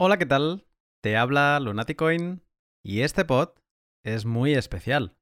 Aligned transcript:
Hola, 0.00 0.16
¿qué 0.16 0.26
tal? 0.26 0.64
Te 1.02 1.16
habla 1.16 1.58
Lunaticoin 1.58 2.44
y 2.84 3.00
este 3.00 3.24
pod 3.24 3.48
es 4.04 4.26
muy 4.26 4.54
especial. 4.54 5.16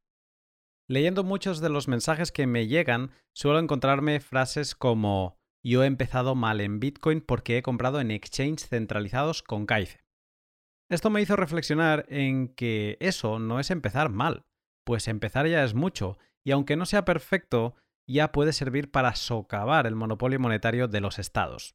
Leyendo 0.86 1.24
muchos 1.24 1.60
de 1.60 1.70
los 1.70 1.88
mensajes 1.88 2.30
que 2.30 2.46
me 2.46 2.66
llegan, 2.66 3.12
suelo 3.34 3.58
encontrarme 3.58 4.20
frases 4.20 4.74
como 4.74 5.38
yo 5.64 5.82
he 5.82 5.86
empezado 5.86 6.34
mal 6.34 6.60
en 6.60 6.78
Bitcoin 6.78 7.22
porque 7.22 7.56
he 7.56 7.62
comprado 7.62 8.02
en 8.02 8.10
exchanges 8.10 8.68
centralizados 8.68 9.42
con 9.42 9.64
Caice. 9.64 10.00
Esto 10.90 11.08
me 11.08 11.22
hizo 11.22 11.36
reflexionar 11.36 12.04
en 12.10 12.48
que 12.54 12.98
eso 13.00 13.38
no 13.38 13.60
es 13.60 13.70
empezar 13.70 14.10
mal, 14.10 14.44
pues 14.84 15.08
empezar 15.08 15.48
ya 15.48 15.64
es 15.64 15.72
mucho, 15.72 16.18
y 16.44 16.50
aunque 16.50 16.76
no 16.76 16.84
sea 16.84 17.06
perfecto, 17.06 17.76
ya 18.06 18.30
puede 18.30 18.52
servir 18.52 18.90
para 18.90 19.14
socavar 19.14 19.86
el 19.86 19.94
monopolio 19.94 20.38
monetario 20.38 20.86
de 20.86 21.00
los 21.00 21.18
estados. 21.18 21.74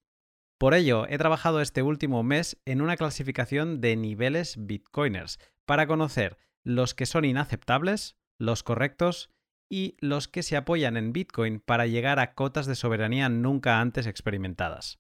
Por 0.62 0.76
ello, 0.76 1.08
he 1.10 1.18
trabajado 1.18 1.60
este 1.60 1.82
último 1.82 2.22
mes 2.22 2.62
en 2.66 2.84
una 2.84 2.96
clasificación 2.96 3.82
de 3.82 3.96
niveles 3.96 4.58
bitcoiners 4.60 5.40
para 5.66 5.88
conocer 5.88 6.38
los 6.64 6.94
que 6.94 7.08
son 7.08 7.26
inaceptables, 7.26 8.16
los 8.38 8.62
correctos 8.62 9.32
y 9.72 9.98
los 10.02 10.28
que 10.28 10.44
se 10.44 10.56
apoyan 10.56 10.98
en 10.98 11.14
Bitcoin 11.14 11.62
para 11.62 11.88
llegar 11.88 12.20
a 12.20 12.36
cotas 12.36 12.68
de 12.68 12.76
soberanía 12.76 13.28
nunca 13.28 13.82
antes 13.82 14.06
experimentadas. 14.06 15.00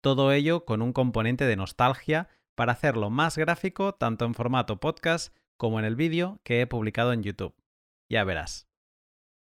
Todo 0.00 0.30
ello 0.30 0.64
con 0.64 0.80
un 0.80 0.92
componente 0.92 1.44
de 1.44 1.56
nostalgia 1.56 2.28
para 2.54 2.70
hacerlo 2.70 3.10
más 3.10 3.36
gráfico 3.36 3.96
tanto 3.96 4.26
en 4.26 4.34
formato 4.34 4.78
podcast 4.78 5.34
como 5.56 5.80
en 5.80 5.86
el 5.86 5.96
vídeo 5.96 6.38
que 6.44 6.60
he 6.60 6.68
publicado 6.68 7.12
en 7.12 7.24
YouTube. 7.24 7.56
Ya 8.08 8.22
verás. 8.22 8.69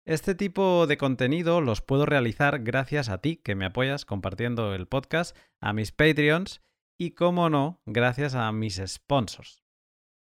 Este 0.06 0.37
tipo 0.37 0.87
de 0.87 0.98
contenido 0.98 1.60
los 1.60 1.83
puedo 1.83 2.06
realizar 2.06 2.60
gracias 2.60 3.09
a 3.09 3.19
ti 3.19 3.38
que 3.38 3.56
me 3.56 3.65
apoyas 3.65 4.05
compartiendo 4.05 4.73
el 4.73 4.87
podcast, 4.87 5.37
a 5.60 5.73
mis 5.73 5.91
Patreons 5.91 6.62
y, 6.96 7.10
como 7.10 7.51
no, 7.51 7.82
gracias 7.87 8.37
a 8.37 8.52
mis 8.52 8.80
sponsors. 8.87 9.65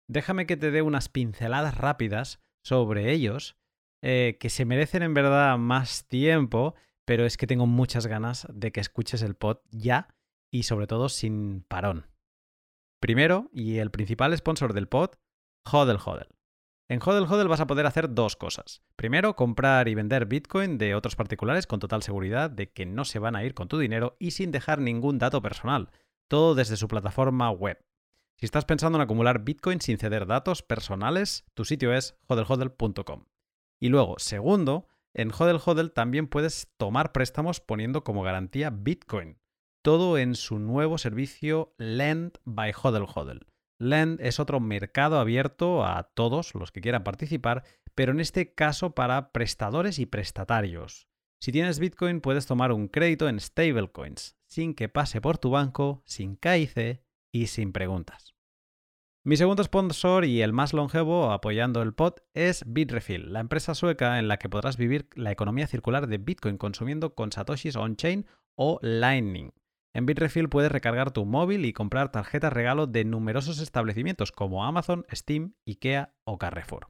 Déjame 0.09 0.47
que 0.47 0.57
te 0.57 0.71
dé 0.71 0.81
unas 0.81 1.11
pinceladas 1.11 1.77
rápidas 1.77 2.41
sobre 2.65 3.13
ellos, 3.13 3.59
eh, 4.03 4.39
que 4.41 4.49
se 4.49 4.65
merecen 4.65 5.03
en 5.03 5.13
verdad 5.13 5.59
más 5.59 6.09
tiempo, 6.09 6.75
pero 7.05 7.27
es 7.27 7.37
que 7.37 7.47
tengo 7.47 7.67
muchas 7.67 8.07
ganas 8.07 8.47
de 8.51 8.73
que 8.73 8.81
escuches 8.81 9.21
el 9.21 9.35
pod 9.35 9.59
ya 9.71 10.09
y 10.51 10.63
sobre 10.63 10.87
todo 10.87 11.11
sin 11.11 11.63
parón. 11.69 12.07
Primero, 13.03 13.51
y 13.53 13.77
el 13.77 13.91
principal 13.91 14.35
sponsor 14.35 14.73
del 14.73 14.89
pod, 14.89 15.11
Hodel 15.71 15.99
Hodel. 16.03 16.29
En 16.87 17.01
Hodel 17.03 17.25
Hodel 17.25 17.49
vas 17.49 17.61
a 17.61 17.67
poder 17.67 17.87
hacer 17.87 18.13
dos 18.13 18.37
cosas. 18.37 18.83
Primero, 18.95 19.37
comprar 19.37 19.89
y 19.89 19.95
vender 19.95 20.27
Bitcoin 20.27 20.77
de 20.77 20.95
otros 20.95 21.17
particulares 21.17 21.67
con 21.67 21.81
total 21.81 22.03
seguridad 22.03 22.51
de 22.51 22.73
que 22.73 22.85
no 22.85 23.07
se 23.07 23.19
van 23.19 23.37
a 23.37 23.45
ir 23.45 23.55
con 23.55 23.69
tu 23.69 23.79
dinero 23.79 24.17
y 24.19 24.33
sin 24.33 24.51
dejar 24.51 24.81
ningún 24.81 25.19
dato 25.19 25.41
personal. 25.41 25.89
Todo 26.29 26.55
desde 26.55 26.77
su 26.77 26.87
plataforma 26.87 27.51
web. 27.51 27.83
Si 28.37 28.45
estás 28.45 28.67
pensando 28.67 28.99
en 28.99 29.03
acumular 29.03 29.45
Bitcoin 29.45 29.81
sin 29.81 29.97
ceder 29.97 30.27
datos 30.27 30.63
personales, 30.63 31.47
tu 31.55 31.65
sitio 31.65 31.95
es 31.95 32.19
hodelhodel.com. 32.27 33.25
Y 33.81 33.89
luego, 33.89 34.17
segundo, 34.19 34.89
en 35.15 35.31
Hodel 35.31 35.61
Hodel 35.65 35.93
también 35.93 36.27
puedes 36.27 36.69
tomar 36.77 37.13
préstamos 37.13 37.61
poniendo 37.61 38.05
como 38.05 38.23
garantía 38.23 38.69
Bitcoin. 38.69 39.39
Todo 39.81 40.19
en 40.19 40.35
su 40.35 40.59
nuevo 40.59 40.99
servicio 40.99 41.75
Lend 41.79 42.39
by 42.45 42.75
Hodel 42.83 43.07
Hodel. 43.15 43.47
Lend 43.79 44.21
es 44.21 44.41
otro 44.41 44.61
mercado 44.61 45.19
abierto 45.19 45.85
a 45.85 46.05
todos 46.15 46.55
los 46.55 46.73
que 46.73 46.81
quieran 46.81 47.05
participar, 47.05 47.65
pero 47.95 48.13
en 48.13 48.21
este 48.21 48.55
caso 48.55 48.95
para 48.95 49.33
prestadores 49.33 49.99
y 49.99 50.07
prestatarios. 50.07 51.09
Si 51.41 51.53
tienes 51.53 51.79
Bitcoin 51.79 52.21
puedes 52.21 52.47
tomar 52.47 52.73
un 52.73 52.89
crédito 52.89 53.29
en 53.29 53.39
stablecoins, 53.39 54.37
sin 54.47 54.75
que 54.75 54.89
pase 54.89 55.21
por 55.21 55.39
tu 55.39 55.51
banco, 55.51 56.03
sin 56.07 56.37
KIC 56.37 57.03
y 57.33 57.49
sin 57.49 57.73
preguntas. 57.73 58.35
Mi 59.27 59.37
segundo 59.37 59.65
sponsor 59.65 60.27
y 60.27 60.43
el 60.43 60.53
más 60.53 60.75
longevo 60.75 61.33
apoyando 61.33 61.81
el 61.83 61.95
pod 61.95 62.15
es 62.35 62.63
Bitrefill, 62.67 63.33
la 63.33 63.41
empresa 63.41 63.75
sueca 63.75 64.19
en 64.19 64.29
la 64.29 64.39
que 64.39 64.51
podrás 64.51 64.77
vivir 64.77 65.09
la 65.15 65.33
economía 65.33 65.67
circular 65.67 66.07
de 66.07 66.19
Bitcoin 66.19 66.59
consumiendo 66.59 67.15
con 67.15 67.33
satoshis 67.33 67.77
on-chain 67.77 68.27
o 68.55 68.79
Lightning. 68.83 69.53
En 69.95 70.07
Bitrefill 70.07 70.49
puedes 70.49 70.73
recargar 70.73 71.13
tu 71.13 71.25
móvil 71.25 71.65
y 71.65 71.73
comprar 71.73 72.11
tarjetas 72.11 72.53
regalo 72.53 72.89
de 72.89 73.05
numerosos 73.05 73.61
establecimientos 73.61 74.33
como 74.33 74.65
Amazon, 74.65 75.07
Steam, 75.13 75.55
IKEA 75.67 76.17
o 76.25 76.37
Carrefour. 76.37 76.89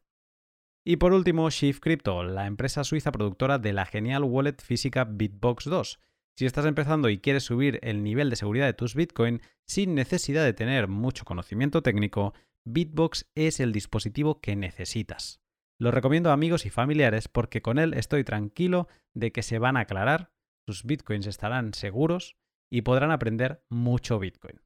Y 0.86 0.96
por 0.96 1.12
último, 1.12 1.50
Shift 1.50 1.82
Crypto, 1.82 2.24
la 2.24 2.46
empresa 2.46 2.82
suiza 2.82 3.12
productora 3.12 3.58
de 3.58 3.74
la 3.74 3.84
genial 3.84 4.24
wallet 4.24 4.56
física 4.62 5.04
Bitbox 5.04 5.64
2. 5.66 6.00
Si 6.36 6.46
estás 6.46 6.64
empezando 6.64 7.10
y 7.10 7.18
quieres 7.18 7.44
subir 7.44 7.78
el 7.82 8.02
nivel 8.02 8.30
de 8.30 8.36
seguridad 8.36 8.66
de 8.66 8.72
tus 8.72 8.94
Bitcoin 8.94 9.42
sin 9.66 9.94
necesidad 9.94 10.44
de 10.44 10.54
tener 10.54 10.88
mucho 10.88 11.26
conocimiento 11.26 11.82
técnico, 11.82 12.32
Bitbox 12.64 13.30
es 13.34 13.60
el 13.60 13.72
dispositivo 13.72 14.40
que 14.40 14.56
necesitas. 14.56 15.40
Lo 15.78 15.90
recomiendo 15.90 16.30
a 16.30 16.32
amigos 16.32 16.64
y 16.64 16.70
familiares 16.70 17.28
porque 17.28 17.60
con 17.60 17.78
él 17.78 17.92
estoy 17.94 18.24
tranquilo 18.24 18.88
de 19.12 19.30
que 19.30 19.42
se 19.42 19.58
van 19.58 19.76
a 19.76 19.80
aclarar, 19.80 20.32
sus 20.66 20.84
Bitcoins 20.84 21.26
estarán 21.26 21.74
seguros 21.74 22.36
y 22.74 22.82
podrán 22.82 23.12
aprender 23.12 23.64
mucho 23.70 24.18
Bitcoin. 24.18 24.60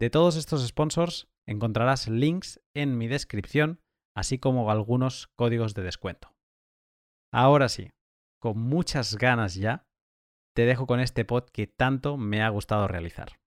De 0.00 0.10
todos 0.10 0.34
estos 0.34 0.66
sponsors 0.66 1.28
encontrarás 1.46 2.08
links 2.08 2.60
en 2.74 2.98
mi 2.98 3.06
descripción, 3.06 3.80
así 4.16 4.40
como 4.40 4.68
algunos 4.68 5.28
códigos 5.36 5.74
de 5.74 5.84
descuento. 5.84 6.34
Ahora 7.32 7.68
sí, 7.68 7.92
con 8.42 8.58
muchas 8.58 9.14
ganas 9.14 9.54
ya, 9.54 9.86
te 10.56 10.66
dejo 10.66 10.88
con 10.88 10.98
este 10.98 11.24
pod 11.24 11.44
que 11.52 11.68
tanto 11.68 12.16
me 12.16 12.42
ha 12.42 12.48
gustado 12.48 12.88
realizar. 12.88 13.38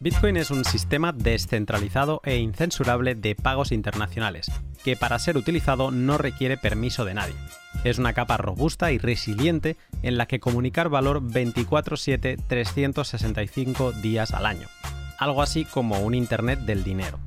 Bitcoin 0.00 0.36
es 0.36 0.52
un 0.52 0.64
sistema 0.64 1.10
descentralizado 1.12 2.20
e 2.24 2.36
incensurable 2.36 3.16
de 3.16 3.34
pagos 3.34 3.72
internacionales, 3.72 4.48
que 4.84 4.94
para 4.94 5.18
ser 5.18 5.36
utilizado 5.36 5.90
no 5.90 6.18
requiere 6.18 6.56
permiso 6.56 7.04
de 7.04 7.14
nadie. 7.14 7.34
Es 7.82 7.98
una 7.98 8.12
capa 8.12 8.36
robusta 8.36 8.92
y 8.92 8.98
resiliente 8.98 9.76
en 10.02 10.16
la 10.16 10.26
que 10.26 10.38
comunicar 10.38 10.88
valor 10.88 11.20
24/7 11.20 12.36
365 12.46 13.90
días 13.90 14.32
al 14.34 14.46
año, 14.46 14.68
algo 15.18 15.42
así 15.42 15.64
como 15.64 15.98
un 15.98 16.14
Internet 16.14 16.60
del 16.60 16.84
dinero. 16.84 17.18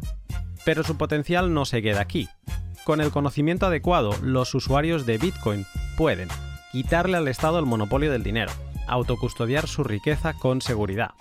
Pero 0.64 0.84
su 0.84 0.96
potencial 0.98 1.54
no 1.54 1.66
se 1.66 1.82
queda 1.82 2.00
aquí. 2.00 2.30
Con 2.86 3.02
el 3.02 3.12
conocimiento 3.12 3.66
adecuado, 3.66 4.16
los 4.22 4.56
usuarios 4.56 5.06
de 5.06 5.18
Bitcoin 5.18 5.66
pueden 5.98 6.30
quitarle 6.72 7.18
al 7.18 7.28
Estado 7.28 7.60
el 7.60 7.66
monopolio 7.66 8.14
del 8.14 8.24
dinero, 8.24 8.54
autocustodiar 8.88 9.68
su 9.68 9.84
riqueza 9.84 10.34
con 10.34 10.62
seguridad, 10.62 11.12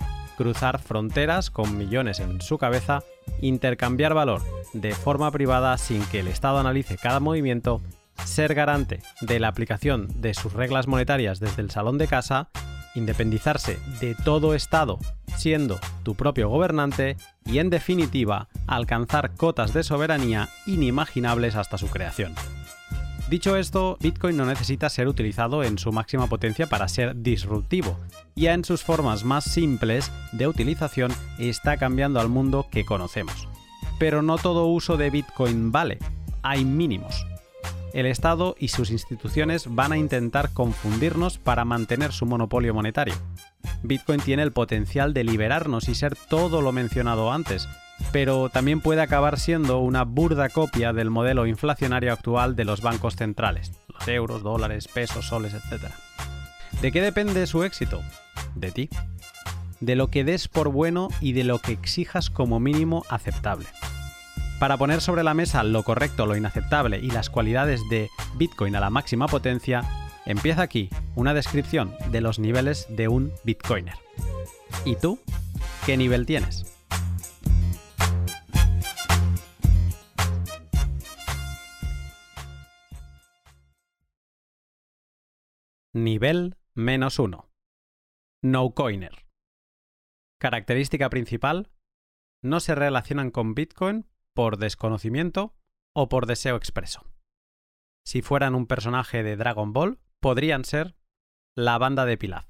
cruzar 0.41 0.79
fronteras 0.79 1.51
con 1.51 1.77
millones 1.77 2.19
en 2.19 2.41
su 2.41 2.57
cabeza, 2.57 3.03
intercambiar 3.41 4.13
valor 4.15 4.41
de 4.73 4.95
forma 4.95 5.29
privada 5.31 5.77
sin 5.77 6.03
que 6.05 6.21
el 6.21 6.27
Estado 6.27 6.57
analice 6.57 6.97
cada 6.97 7.19
movimiento 7.19 7.81
ser 8.25 8.55
garante 8.55 9.01
de 9.21 9.39
la 9.39 9.49
aplicación 9.49 10.07
de 10.21 10.33
sus 10.33 10.53
reglas 10.53 10.87
monetarias 10.87 11.39
desde 11.39 11.61
el 11.61 11.69
salón 11.69 11.97
de 11.97 12.07
casa, 12.07 12.49
independizarse 12.95 13.77
de 13.99 14.15
todo 14.15 14.55
Estado 14.55 14.97
siendo 15.37 15.79
tu 16.03 16.15
propio 16.15 16.49
gobernante 16.49 17.17
y 17.45 17.59
en 17.59 17.69
definitiva 17.69 18.47
alcanzar 18.67 19.35
cotas 19.35 19.73
de 19.73 19.83
soberanía 19.83 20.49
inimaginables 20.65 21.55
hasta 21.55 21.77
su 21.77 21.87
creación. 21.87 22.35
Dicho 23.31 23.55
esto, 23.55 23.97
Bitcoin 24.01 24.35
no 24.35 24.45
necesita 24.45 24.89
ser 24.89 25.07
utilizado 25.07 25.63
en 25.63 25.77
su 25.77 25.93
máxima 25.93 26.27
potencia 26.27 26.67
para 26.67 26.89
ser 26.89 27.15
disruptivo. 27.15 27.97
Ya 28.35 28.51
en 28.51 28.65
sus 28.65 28.83
formas 28.83 29.23
más 29.23 29.45
simples 29.45 30.11
de 30.33 30.49
utilización 30.49 31.13
está 31.39 31.77
cambiando 31.77 32.19
al 32.19 32.27
mundo 32.27 32.67
que 32.69 32.83
conocemos. 32.83 33.47
Pero 33.97 34.21
no 34.21 34.37
todo 34.37 34.65
uso 34.65 34.97
de 34.97 35.11
Bitcoin 35.11 35.71
vale, 35.71 35.97
hay 36.43 36.65
mínimos 36.65 37.25
el 37.93 38.05
Estado 38.05 38.55
y 38.57 38.69
sus 38.69 38.91
instituciones 38.91 39.73
van 39.73 39.91
a 39.91 39.97
intentar 39.97 40.53
confundirnos 40.53 41.37
para 41.37 41.65
mantener 41.65 42.11
su 42.11 42.25
monopolio 42.25 42.73
monetario. 42.73 43.15
Bitcoin 43.83 44.19
tiene 44.19 44.43
el 44.43 44.51
potencial 44.51 45.13
de 45.13 45.23
liberarnos 45.23 45.89
y 45.89 45.95
ser 45.95 46.15
todo 46.15 46.61
lo 46.61 46.71
mencionado 46.71 47.31
antes, 47.31 47.67
pero 48.11 48.49
también 48.49 48.81
puede 48.81 49.01
acabar 49.01 49.39
siendo 49.39 49.79
una 49.79 50.03
burda 50.03 50.49
copia 50.49 50.93
del 50.93 51.09
modelo 51.09 51.45
inflacionario 51.47 52.13
actual 52.13 52.55
de 52.55 52.65
los 52.65 52.81
bancos 52.81 53.15
centrales, 53.15 53.71
los 53.87 54.07
euros, 54.07 54.43
dólares, 54.43 54.87
pesos, 54.87 55.27
soles, 55.27 55.53
etc. 55.53 55.85
¿De 56.81 56.91
qué 56.91 57.01
depende 57.01 57.45
su 57.47 57.63
éxito? 57.63 58.01
De 58.55 58.71
ti. 58.71 58.89
De 59.79 59.95
lo 59.95 60.07
que 60.07 60.23
des 60.23 60.47
por 60.47 60.69
bueno 60.69 61.09
y 61.21 61.33
de 61.33 61.43
lo 61.43 61.59
que 61.59 61.71
exijas 61.71 62.29
como 62.29 62.59
mínimo 62.59 63.03
aceptable. 63.09 63.67
Para 64.59 64.77
poner 64.77 65.01
sobre 65.01 65.23
la 65.23 65.33
mesa 65.33 65.63
lo 65.63 65.83
correcto, 65.83 66.25
lo 66.25 66.35
inaceptable 66.35 66.99
y 66.99 67.09
las 67.09 67.29
cualidades 67.31 67.81
de 67.89 68.09
Bitcoin 68.35 68.75
a 68.75 68.79
la 68.79 68.91
máxima 68.91 69.27
potencia, 69.27 69.81
empieza 70.25 70.61
aquí 70.61 70.89
una 71.15 71.33
descripción 71.33 71.95
de 72.11 72.21
los 72.21 72.37
niveles 72.37 72.85
de 72.89 73.07
un 73.07 73.31
Bitcoiner. 73.43 73.95
¿Y 74.85 74.97
tú? 74.97 75.19
¿Qué 75.85 75.97
nivel 75.97 76.27
tienes? 76.27 76.70
Nivel 85.93 86.55
menos 86.73 87.19
1. 87.19 87.49
no-coiner. 88.41 89.25
Característica 90.39 91.09
principal, 91.09 91.69
no 92.41 92.61
se 92.61 92.75
relacionan 92.75 93.29
con 93.29 93.55
Bitcoin 93.55 94.07
por 94.33 94.55
desconocimiento 94.55 95.53
o 95.93 96.07
por 96.07 96.27
deseo 96.27 96.55
expreso. 96.55 97.05
Si 98.05 98.21
fueran 98.21 98.55
un 98.55 98.67
personaje 98.67 99.21
de 99.21 99.35
Dragon 99.35 99.73
Ball, 99.73 99.99
podrían 100.21 100.63
ser 100.63 100.95
la 101.57 101.77
banda 101.77 102.05
de 102.05 102.17
Pilaf. 102.17 102.47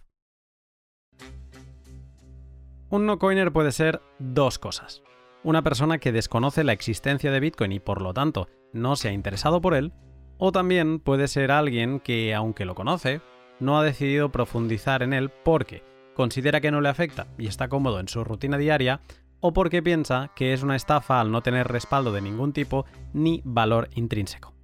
Un 2.92 3.08
no-coiner 3.08 3.52
puede 3.52 3.72
ser 3.72 4.04
dos 4.20 4.60
cosas. 4.60 5.02
Una 5.44 5.64
persona 5.64 5.98
que 5.98 6.12
desconoce 6.12 6.64
la 6.64 6.74
existencia 6.74 7.32
de 7.32 7.40
Bitcoin 7.40 7.72
y 7.72 7.80
por 7.80 8.04
lo 8.04 8.14
tanto 8.14 8.50
no 8.72 8.96
se 8.96 9.10
ha 9.10 9.14
interesado 9.14 9.62
por 9.62 9.74
él, 9.74 9.94
o 10.44 10.52
también 10.52 11.00
puede 11.00 11.28
ser 11.28 11.52
alguien 11.52 12.00
que, 12.00 12.34
aunque 12.34 12.66
lo 12.66 12.74
conoce, 12.74 13.22
no 13.60 13.78
ha 13.78 13.84
decidido 13.84 14.32
profundizar 14.32 15.04
en 15.04 15.14
él 15.14 15.30
porque 15.30 15.84
considera 16.16 16.62
que 16.62 16.72
no 16.72 16.82
le 16.82 16.90
afecta 16.90 17.28
y 17.38 17.46
está 17.46 17.70
cómodo 17.70 18.00
en 18.00 18.08
su 18.08 18.24
rutina 18.24 18.58
diaria, 18.58 19.02
o 19.40 19.54
porque 19.54 19.84
piensa 19.84 20.32
que 20.36 20.54
es 20.54 20.64
una 20.64 20.76
estafa 20.76 21.22
al 21.22 21.32
no 21.32 21.44
tener 21.44 21.68
respaldo 21.68 22.12
de 22.12 22.22
ningún 22.22 22.54
tipo 22.54 22.88
ni 23.14 23.44
valor 23.46 23.90
intrínseco. 23.94 24.56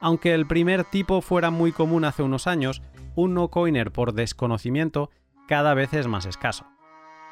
Aunque 0.00 0.32
el 0.32 0.46
primer 0.46 0.84
tipo 0.84 1.22
fuera 1.22 1.50
muy 1.50 1.72
común 1.72 2.04
hace 2.04 2.22
unos 2.22 2.46
años, 2.46 2.80
un 3.16 3.34
no-coiner 3.34 3.90
por 3.90 4.12
desconocimiento 4.12 5.10
cada 5.48 5.74
vez 5.74 5.92
es 5.92 6.06
más 6.06 6.24
escaso. 6.24 6.66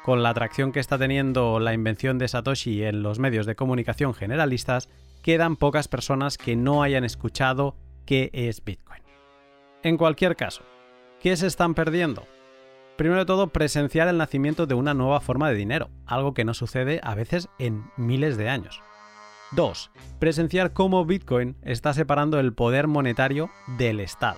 Con 0.03 0.21
la 0.21 0.31
atracción 0.31 0.73
que 0.73 0.81
está 0.81 0.97
teniendo 0.97 1.61
la 1.61 1.73
invención 1.73 2.17
de 2.17 2.27
Satoshi 2.27 2.83
en 2.83 3.03
los 3.03 3.19
medios 3.19 3.45
de 3.45 3.55
comunicación 3.55 4.13
generalistas, 4.13 4.89
quedan 5.23 5.55
pocas 5.55 5.87
personas 5.87 6.37
que 6.37 6.55
no 6.55 6.83
hayan 6.83 7.03
escuchado 7.03 7.75
qué 8.05 8.29
es 8.33 8.63
Bitcoin. 8.63 9.01
En 9.81 9.97
cualquier 9.97 10.35
caso, 10.35 10.61
¿qué 11.19 11.35
se 11.35 11.47
están 11.47 11.73
perdiendo? 11.73 12.27
Primero 12.97 13.21
de 13.21 13.25
todo, 13.25 13.47
presenciar 13.47 14.07
el 14.07 14.19
nacimiento 14.19 14.67
de 14.67 14.75
una 14.75 14.93
nueva 14.93 15.19
forma 15.19 15.49
de 15.49 15.55
dinero, 15.55 15.89
algo 16.05 16.35
que 16.35 16.45
no 16.45 16.53
sucede 16.53 16.99
a 17.01 17.15
veces 17.15 17.49
en 17.57 17.85
miles 17.97 18.37
de 18.37 18.49
años. 18.49 18.83
2. 19.53 19.91
Presenciar 20.19 20.73
cómo 20.73 21.05
Bitcoin 21.05 21.55
está 21.63 21.93
separando 21.93 22.39
el 22.39 22.53
poder 22.53 22.87
monetario 22.87 23.49
del 23.77 23.99
Estado. 23.99 24.37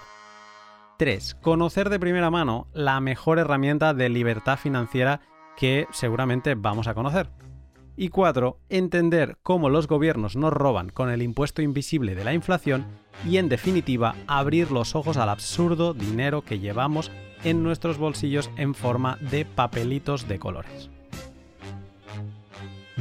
3. 0.98 1.36
Conocer 1.42 1.90
de 1.90 2.00
primera 2.00 2.30
mano 2.30 2.68
la 2.74 3.00
mejor 3.02 3.40
herramienta 3.40 3.94
de 3.94 4.08
libertad 4.08 4.58
financiera 4.58 5.22
que 5.58 5.88
seguramente 5.92 6.56
vamos 6.56 6.88
a 6.88 6.94
conocer. 6.94 7.30
Y 7.98 8.10
4. 8.10 8.60
Entender 8.70 9.38
cómo 9.42 9.70
los 9.70 9.88
gobiernos 9.88 10.36
nos 10.36 10.52
roban 10.52 10.90
con 10.90 11.10
el 11.10 11.22
impuesto 11.22 11.62
invisible 11.62 12.16
de 12.16 12.26
la 12.26 12.34
inflación 12.34 12.86
y 13.28 13.38
en 13.38 13.50
definitiva 13.50 14.16
abrir 14.28 14.72
los 14.72 14.96
ojos 14.96 15.18
al 15.18 15.30
absurdo 15.30 15.94
dinero 15.94 16.42
que 16.42 16.60
llevamos 16.60 17.12
en 17.44 17.64
nuestros 17.64 17.98
bolsillos 17.98 18.50
en 18.58 18.76
forma 18.76 19.18
de 19.22 19.46
papelitos 19.46 20.28
de 20.28 20.40
colores. 20.40 20.90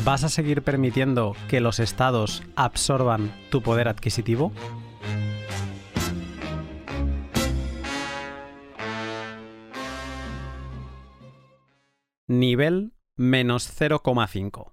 ¿Vas 0.04 0.24
a 0.24 0.28
seguir 0.28 0.62
permitiendo 0.62 1.34
que 1.48 1.60
los 1.60 1.78
estados 1.78 2.42
absorban 2.56 3.32
tu 3.50 3.62
poder 3.62 3.88
adquisitivo? 3.88 4.52
Nivel 12.26 12.94
menos 13.16 13.70
0,5. 13.80 14.72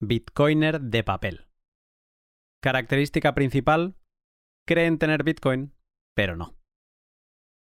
Bitcoiner 0.00 0.80
de 0.82 1.02
papel. 1.02 1.48
Característica 2.62 3.34
principal, 3.34 3.96
creen 4.66 4.98
tener 4.98 5.24
Bitcoin, 5.24 5.72
pero 6.14 6.36
no. 6.36 6.54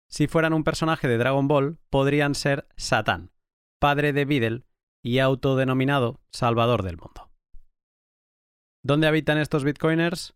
Si 0.09 0.29
fueran 0.29 0.53
un 0.53 0.63
personaje 0.63 1.09
de 1.09 1.19
Dragon 1.19 1.49
Ball, 1.49 1.79
podrían 1.91 2.37
ser 2.37 2.69
Satán, 2.77 3.33
padre 3.81 4.13
de 4.13 4.25
Videl 4.27 4.65
y 5.03 5.19
autodenominado 5.19 6.21
Salvador 6.31 6.85
del 6.85 6.99
mundo. 6.99 7.33
¿Dónde 8.85 9.09
habitan 9.09 9.39
estos 9.39 9.65
bitcoiners? 9.65 10.35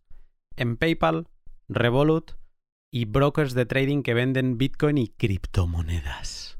En 0.57 0.75
PayPal, 0.75 1.29
Revolut 1.69 2.33
y 2.91 3.05
brokers 3.05 3.53
de 3.53 3.65
trading 3.65 4.03
que 4.03 4.13
venden 4.13 4.57
bitcoin 4.57 4.97
y 4.97 5.07
criptomonedas. 5.07 6.54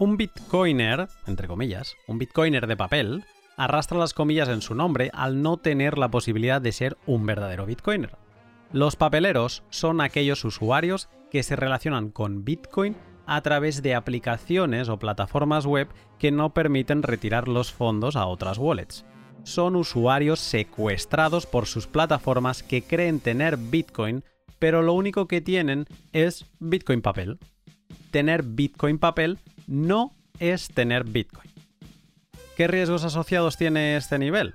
Un 0.00 0.16
bitcoiner, 0.16 1.08
entre 1.26 1.46
comillas, 1.46 1.94
un 2.06 2.18
bitcoiner 2.18 2.66
de 2.66 2.74
papel, 2.74 3.22
arrastra 3.58 3.98
las 3.98 4.14
comillas 4.14 4.48
en 4.48 4.62
su 4.62 4.74
nombre 4.74 5.10
al 5.12 5.42
no 5.42 5.58
tener 5.58 5.98
la 5.98 6.10
posibilidad 6.10 6.58
de 6.58 6.72
ser 6.72 6.96
un 7.04 7.26
verdadero 7.26 7.66
bitcoiner. 7.66 8.16
Los 8.72 8.96
papeleros 8.96 9.62
son 9.68 10.00
aquellos 10.00 10.42
usuarios 10.46 11.10
que 11.30 11.42
se 11.42 11.54
relacionan 11.54 12.08
con 12.08 12.46
Bitcoin 12.46 12.96
a 13.26 13.42
través 13.42 13.82
de 13.82 13.94
aplicaciones 13.94 14.88
o 14.88 14.98
plataformas 14.98 15.66
web 15.66 15.88
que 16.18 16.32
no 16.32 16.54
permiten 16.54 17.02
retirar 17.02 17.46
los 17.46 17.70
fondos 17.70 18.16
a 18.16 18.24
otras 18.24 18.56
wallets. 18.56 19.04
Son 19.42 19.76
usuarios 19.76 20.40
secuestrados 20.40 21.44
por 21.44 21.66
sus 21.66 21.86
plataformas 21.86 22.62
que 22.62 22.80
creen 22.80 23.20
tener 23.20 23.58
Bitcoin, 23.58 24.24
pero 24.58 24.80
lo 24.80 24.94
único 24.94 25.28
que 25.28 25.42
tienen 25.42 25.84
es 26.14 26.46
Bitcoin 26.58 27.02
papel. 27.02 27.38
Tener 28.10 28.44
Bitcoin 28.44 28.98
papel 28.98 29.38
no 29.70 30.12
es 30.40 30.68
tener 30.68 31.04
Bitcoin. 31.04 31.48
¿Qué 32.56 32.66
riesgos 32.66 33.04
asociados 33.04 33.56
tiene 33.56 33.96
este 33.96 34.18
nivel? 34.18 34.54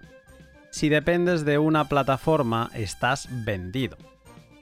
Si 0.72 0.90
dependes 0.90 1.46
de 1.46 1.58
una 1.58 1.88
plataforma, 1.88 2.70
estás 2.76 3.30
vendido. 3.32 3.98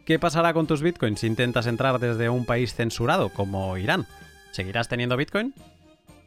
¿Qué 0.05 0.19
pasará 0.19 0.53
con 0.53 0.67
tus 0.67 0.81
bitcoins 0.81 1.21
si 1.21 1.27
intentas 1.27 1.65
entrar 1.65 2.00
desde 2.00 2.29
un 2.29 2.45
país 2.45 2.75
censurado 2.75 3.29
como 3.29 3.77
Irán? 3.77 4.05
¿Seguirás 4.51 4.88
teniendo 4.88 5.17
bitcoin? 5.17 5.55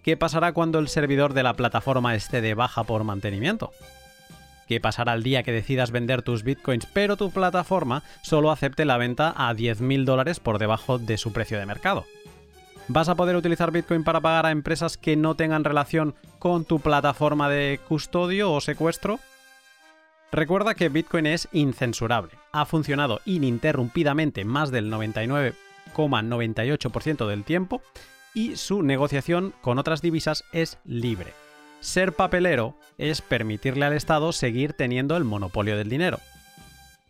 ¿Qué 0.02 0.16
pasará 0.16 0.52
cuando 0.52 0.78
el 0.80 0.88
servidor 0.88 1.32
de 1.32 1.44
la 1.44 1.54
plataforma 1.54 2.14
esté 2.14 2.40
de 2.40 2.54
baja 2.54 2.84
por 2.84 3.04
mantenimiento? 3.04 3.70
¿Qué 4.66 4.80
pasará 4.80 5.14
el 5.14 5.22
día 5.22 5.44
que 5.44 5.52
decidas 5.52 5.92
vender 5.92 6.22
tus 6.22 6.42
bitcoins 6.42 6.86
pero 6.86 7.16
tu 7.16 7.30
plataforma 7.30 8.02
solo 8.22 8.50
acepte 8.50 8.84
la 8.84 8.96
venta 8.96 9.32
a 9.36 9.54
10.000 9.54 10.04
dólares 10.04 10.40
por 10.40 10.58
debajo 10.58 10.98
de 10.98 11.16
su 11.16 11.32
precio 11.32 11.58
de 11.58 11.66
mercado? 11.66 12.06
¿Vas 12.88 13.08
a 13.08 13.14
poder 13.16 13.34
utilizar 13.34 13.72
bitcoin 13.72 14.04
para 14.04 14.20
pagar 14.20 14.46
a 14.46 14.52
empresas 14.52 14.96
que 14.96 15.16
no 15.16 15.34
tengan 15.34 15.64
relación 15.64 16.14
con 16.38 16.64
tu 16.64 16.78
plataforma 16.78 17.48
de 17.48 17.80
custodio 17.88 18.52
o 18.52 18.60
secuestro? 18.60 19.18
Recuerda 20.30 20.74
que 20.74 20.88
Bitcoin 20.88 21.26
es 21.26 21.48
incensurable, 21.52 22.34
ha 22.52 22.64
funcionado 22.66 23.20
ininterrumpidamente 23.24 24.44
más 24.44 24.70
del 24.70 24.92
99,98% 24.92 27.26
del 27.26 27.42
tiempo 27.44 27.82
y 28.34 28.54
su 28.56 28.82
negociación 28.82 29.54
con 29.62 29.78
otras 29.78 30.02
divisas 30.02 30.44
es 30.52 30.78
libre. 30.84 31.32
Ser 31.80 32.12
papelero 32.12 32.76
es 32.98 33.22
permitirle 33.22 33.86
al 33.86 33.94
Estado 33.94 34.32
seguir 34.32 34.74
teniendo 34.74 35.16
el 35.16 35.24
monopolio 35.24 35.76
del 35.76 35.88
dinero. 35.88 36.20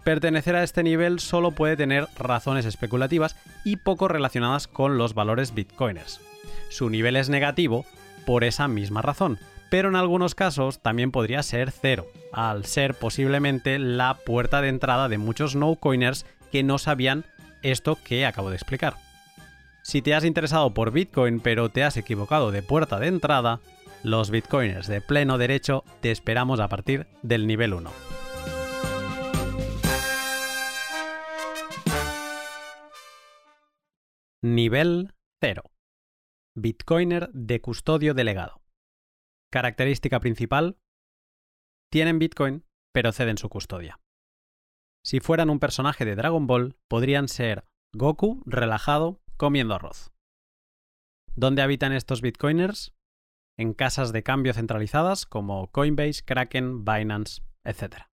Pertenecer 0.06 0.54
a 0.54 0.62
este 0.62 0.84
nivel 0.84 1.18
solo 1.18 1.50
puede 1.50 1.76
tener 1.76 2.06
razones 2.16 2.64
especulativas 2.64 3.34
y 3.64 3.78
poco 3.78 4.06
relacionadas 4.06 4.68
con 4.68 4.98
los 4.98 5.14
valores 5.14 5.52
bitcoiners. 5.52 6.20
Su 6.68 6.90
nivel 6.90 7.16
es 7.16 7.28
negativo 7.28 7.84
por 8.24 8.44
esa 8.44 8.68
misma 8.68 9.02
razón, 9.02 9.40
pero 9.68 9.88
en 9.88 9.96
algunos 9.96 10.36
casos 10.36 10.78
también 10.78 11.10
podría 11.10 11.42
ser 11.42 11.72
cero, 11.72 12.06
al 12.32 12.66
ser 12.66 12.94
posiblemente 12.94 13.80
la 13.80 14.14
puerta 14.24 14.60
de 14.60 14.68
entrada 14.68 15.08
de 15.08 15.18
muchos 15.18 15.56
no-coiners 15.56 16.24
que 16.52 16.62
no 16.62 16.78
sabían 16.78 17.24
esto 17.62 17.98
que 18.04 18.26
acabo 18.26 18.50
de 18.50 18.56
explicar. 18.56 18.94
Si 19.82 20.02
te 20.02 20.14
has 20.14 20.24
interesado 20.24 20.72
por 20.72 20.92
Bitcoin 20.92 21.40
pero 21.40 21.68
te 21.70 21.82
has 21.82 21.96
equivocado 21.96 22.52
de 22.52 22.62
puerta 22.62 23.00
de 23.00 23.08
entrada, 23.08 23.58
los 24.04 24.30
Bitcoiners 24.30 24.86
de 24.86 25.00
pleno 25.00 25.36
derecho 25.36 25.82
te 26.00 26.12
esperamos 26.12 26.60
a 26.60 26.68
partir 26.68 27.08
del 27.22 27.48
nivel 27.48 27.74
1. 27.74 28.25
Nivel 34.54 35.12
0. 35.42 35.64
Bitcoiner 36.54 37.30
de 37.32 37.60
custodio 37.60 38.14
delegado. 38.14 38.62
Característica 39.50 40.20
principal, 40.20 40.78
tienen 41.90 42.20
Bitcoin, 42.20 42.64
pero 42.94 43.10
ceden 43.10 43.38
su 43.38 43.48
custodia. 43.48 43.98
Si 45.04 45.18
fueran 45.18 45.50
un 45.50 45.58
personaje 45.58 46.04
de 46.04 46.14
Dragon 46.14 46.46
Ball, 46.46 46.76
podrían 46.88 47.26
ser 47.26 47.64
Goku 47.92 48.40
relajado 48.46 49.20
comiendo 49.36 49.74
arroz. 49.74 50.12
¿Dónde 51.34 51.62
habitan 51.62 51.92
estos 51.92 52.20
Bitcoiners? 52.22 52.94
En 53.58 53.74
casas 53.74 54.12
de 54.12 54.22
cambio 54.22 54.54
centralizadas 54.54 55.26
como 55.26 55.72
Coinbase, 55.72 56.22
Kraken, 56.24 56.84
Binance, 56.84 57.42
etc. 57.64 58.04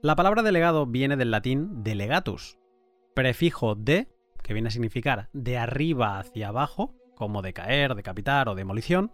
La 0.00 0.16
palabra 0.16 0.42
delegado 0.42 0.86
viene 0.86 1.18
del 1.18 1.30
latín 1.30 1.82
delegatus, 1.82 2.56
prefijo 3.14 3.74
de, 3.74 4.13
que 4.44 4.52
viene 4.52 4.68
a 4.68 4.70
significar 4.70 5.28
de 5.32 5.58
arriba 5.58 6.20
hacia 6.20 6.48
abajo, 6.48 6.94
como 7.16 7.42
de 7.42 7.52
caer, 7.52 7.96
decapitar 7.96 8.48
o 8.48 8.54
demolición, 8.54 9.10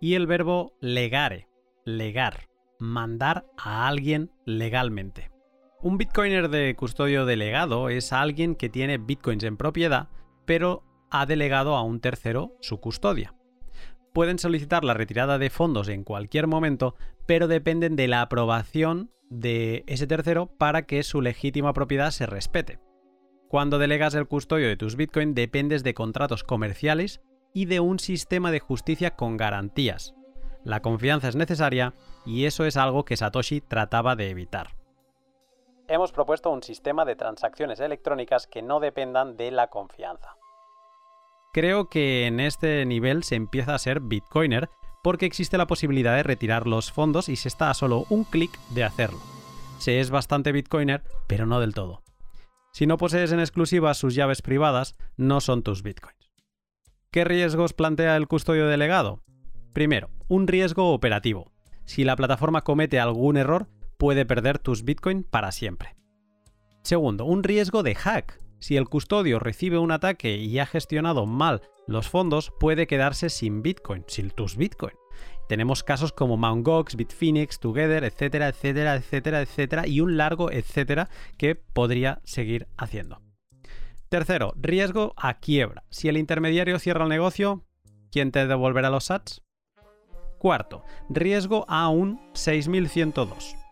y 0.00 0.14
el 0.14 0.26
verbo 0.26 0.76
legare, 0.80 1.48
legar, 1.86 2.48
mandar 2.78 3.46
a 3.56 3.86
alguien 3.86 4.30
legalmente. 4.44 5.30
Un 5.80 5.96
bitcoiner 5.96 6.48
de 6.48 6.74
custodio 6.74 7.24
delegado 7.24 7.88
es 7.88 8.12
alguien 8.12 8.56
que 8.56 8.68
tiene 8.68 8.98
bitcoins 8.98 9.44
en 9.44 9.56
propiedad, 9.56 10.08
pero 10.44 10.82
ha 11.10 11.24
delegado 11.24 11.76
a 11.76 11.82
un 11.82 12.00
tercero 12.00 12.56
su 12.60 12.80
custodia. 12.80 13.34
Pueden 14.12 14.38
solicitar 14.38 14.84
la 14.84 14.94
retirada 14.94 15.38
de 15.38 15.50
fondos 15.50 15.88
en 15.88 16.02
cualquier 16.02 16.46
momento, 16.46 16.96
pero 17.26 17.48
dependen 17.48 17.96
de 17.96 18.08
la 18.08 18.22
aprobación 18.22 19.10
de 19.30 19.84
ese 19.86 20.06
tercero 20.06 20.46
para 20.46 20.82
que 20.82 21.02
su 21.02 21.20
legítima 21.20 21.72
propiedad 21.72 22.10
se 22.10 22.26
respete. 22.26 22.78
Cuando 23.48 23.78
delegas 23.78 24.14
el 24.14 24.26
custodio 24.26 24.68
de 24.68 24.76
tus 24.76 24.96
bitcoins 24.96 25.34
dependes 25.34 25.84
de 25.84 25.94
contratos 25.94 26.44
comerciales 26.44 27.20
y 27.52 27.66
de 27.66 27.80
un 27.80 27.98
sistema 27.98 28.50
de 28.50 28.60
justicia 28.60 29.14
con 29.14 29.36
garantías. 29.36 30.14
La 30.64 30.80
confianza 30.80 31.28
es 31.28 31.36
necesaria 31.36 31.94
y 32.24 32.46
eso 32.46 32.64
es 32.64 32.76
algo 32.76 33.04
que 33.04 33.16
Satoshi 33.16 33.60
trataba 33.60 34.16
de 34.16 34.30
evitar. 34.30 34.74
Hemos 35.86 36.12
propuesto 36.12 36.50
un 36.50 36.62
sistema 36.62 37.04
de 37.04 37.14
transacciones 37.14 37.78
electrónicas 37.80 38.46
que 38.46 38.62
no 38.62 38.80
dependan 38.80 39.36
de 39.36 39.50
la 39.50 39.68
confianza. 39.68 40.36
Creo 41.52 41.88
que 41.88 42.26
en 42.26 42.40
este 42.40 42.84
nivel 42.86 43.22
se 43.22 43.36
empieza 43.36 43.74
a 43.74 43.78
ser 43.78 44.00
Bitcoiner 44.00 44.70
porque 45.04 45.26
existe 45.26 45.58
la 45.58 45.66
posibilidad 45.66 46.16
de 46.16 46.22
retirar 46.22 46.66
los 46.66 46.90
fondos 46.90 47.28
y 47.28 47.36
se 47.36 47.48
está 47.48 47.68
a 47.68 47.74
solo 47.74 48.06
un 48.08 48.24
clic 48.24 48.58
de 48.70 48.84
hacerlo. 48.84 49.20
Se 49.78 50.00
es 50.00 50.10
bastante 50.10 50.50
Bitcoiner, 50.50 51.02
pero 51.28 51.44
no 51.44 51.60
del 51.60 51.74
todo. 51.74 52.02
Si 52.74 52.88
no 52.88 52.96
posees 52.96 53.30
en 53.30 53.38
exclusiva 53.38 53.94
sus 53.94 54.16
llaves 54.16 54.42
privadas, 54.42 54.96
no 55.16 55.40
son 55.40 55.62
tus 55.62 55.84
Bitcoins. 55.84 56.32
¿Qué 57.12 57.22
riesgos 57.22 57.72
plantea 57.72 58.16
el 58.16 58.26
custodio 58.26 58.66
delegado? 58.66 59.22
Primero, 59.72 60.10
un 60.26 60.48
riesgo 60.48 60.92
operativo. 60.92 61.52
Si 61.84 62.02
la 62.02 62.16
plataforma 62.16 62.62
comete 62.62 62.98
algún 62.98 63.36
error, 63.36 63.68
puede 63.96 64.26
perder 64.26 64.58
tus 64.58 64.82
Bitcoin 64.82 65.22
para 65.22 65.52
siempre. 65.52 65.94
Segundo, 66.82 67.26
un 67.26 67.44
riesgo 67.44 67.84
de 67.84 67.94
hack. 67.94 68.40
Si 68.58 68.76
el 68.76 68.88
custodio 68.88 69.38
recibe 69.38 69.78
un 69.78 69.92
ataque 69.92 70.36
y 70.38 70.58
ha 70.58 70.66
gestionado 70.66 71.26
mal 71.26 71.62
los 71.86 72.08
fondos, 72.08 72.52
puede 72.58 72.88
quedarse 72.88 73.30
sin 73.30 73.62
Bitcoin, 73.62 74.02
sin 74.08 74.30
tus 74.30 74.56
Bitcoin. 74.56 74.96
Tenemos 75.48 75.82
casos 75.82 76.12
como 76.12 76.36
Mt. 76.36 76.64
Gox, 76.64 76.96
Bitfinex, 76.96 77.58
Together, 77.58 78.04
etcétera, 78.04 78.48
etcétera, 78.48 78.96
etcétera, 78.96 79.40
etcétera, 79.42 79.86
y 79.86 80.00
un 80.00 80.16
largo 80.16 80.50
etcétera 80.50 81.08
que 81.36 81.54
podría 81.54 82.20
seguir 82.24 82.66
haciendo. 82.76 83.20
Tercero, 84.08 84.54
riesgo 84.56 85.14
a 85.16 85.34
quiebra. 85.34 85.84
Si 85.90 86.08
el 86.08 86.16
intermediario 86.16 86.78
cierra 86.78 87.04
el 87.04 87.10
negocio, 87.10 87.64
¿quién 88.10 88.30
te 88.30 88.46
devolverá 88.46 88.90
los 88.90 89.04
SATs? 89.04 89.42
Cuarto, 90.38 90.84
riesgo 91.08 91.64
a 91.68 91.88
un 91.88 92.20
6102. 92.34 93.63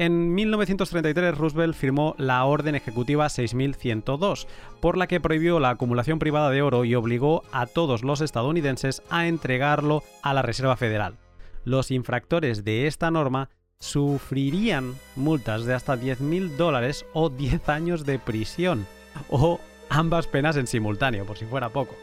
En 0.00 0.32
1933 0.32 1.36
Roosevelt 1.36 1.74
firmó 1.74 2.14
la 2.18 2.44
Orden 2.44 2.76
Ejecutiva 2.76 3.28
6102, 3.28 4.46
por 4.80 4.96
la 4.96 5.08
que 5.08 5.18
prohibió 5.18 5.58
la 5.58 5.70
acumulación 5.70 6.20
privada 6.20 6.50
de 6.50 6.62
oro 6.62 6.84
y 6.84 6.94
obligó 6.94 7.42
a 7.50 7.66
todos 7.66 8.04
los 8.04 8.20
estadounidenses 8.20 9.02
a 9.10 9.26
entregarlo 9.26 10.04
a 10.22 10.34
la 10.34 10.42
Reserva 10.42 10.76
Federal. 10.76 11.16
Los 11.64 11.90
infractores 11.90 12.62
de 12.62 12.86
esta 12.86 13.10
norma 13.10 13.50
sufrirían 13.80 14.94
multas 15.16 15.64
de 15.64 15.74
hasta 15.74 15.96
10.000 15.96 16.50
dólares 16.50 17.04
o 17.12 17.28
10 17.28 17.68
años 17.68 18.06
de 18.06 18.20
prisión, 18.20 18.86
o 19.28 19.58
ambas 19.88 20.28
penas 20.28 20.56
en 20.56 20.68
simultáneo, 20.68 21.26
por 21.26 21.38
si 21.38 21.44
fuera 21.44 21.70
poco. 21.70 21.96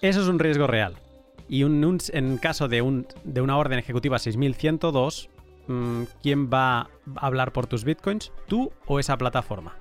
Eso 0.00 0.22
es 0.22 0.26
un 0.26 0.38
riesgo 0.38 0.66
real. 0.66 0.94
Y 1.50 1.64
en 1.64 2.38
caso 2.38 2.66
de, 2.66 3.04
de 3.24 3.40
una 3.42 3.58
orden 3.58 3.78
ejecutiva 3.78 4.18
6102, 4.18 5.28
Mm, 5.66 6.04
quién 6.22 6.50
va 6.50 6.80
a 6.80 6.88
hablar 7.16 7.52
por 7.52 7.66
tus 7.66 7.84
bitcoins, 7.84 8.32
tú 8.46 8.72
o 8.86 8.98
esa 8.98 9.16
plataforma. 9.16 9.76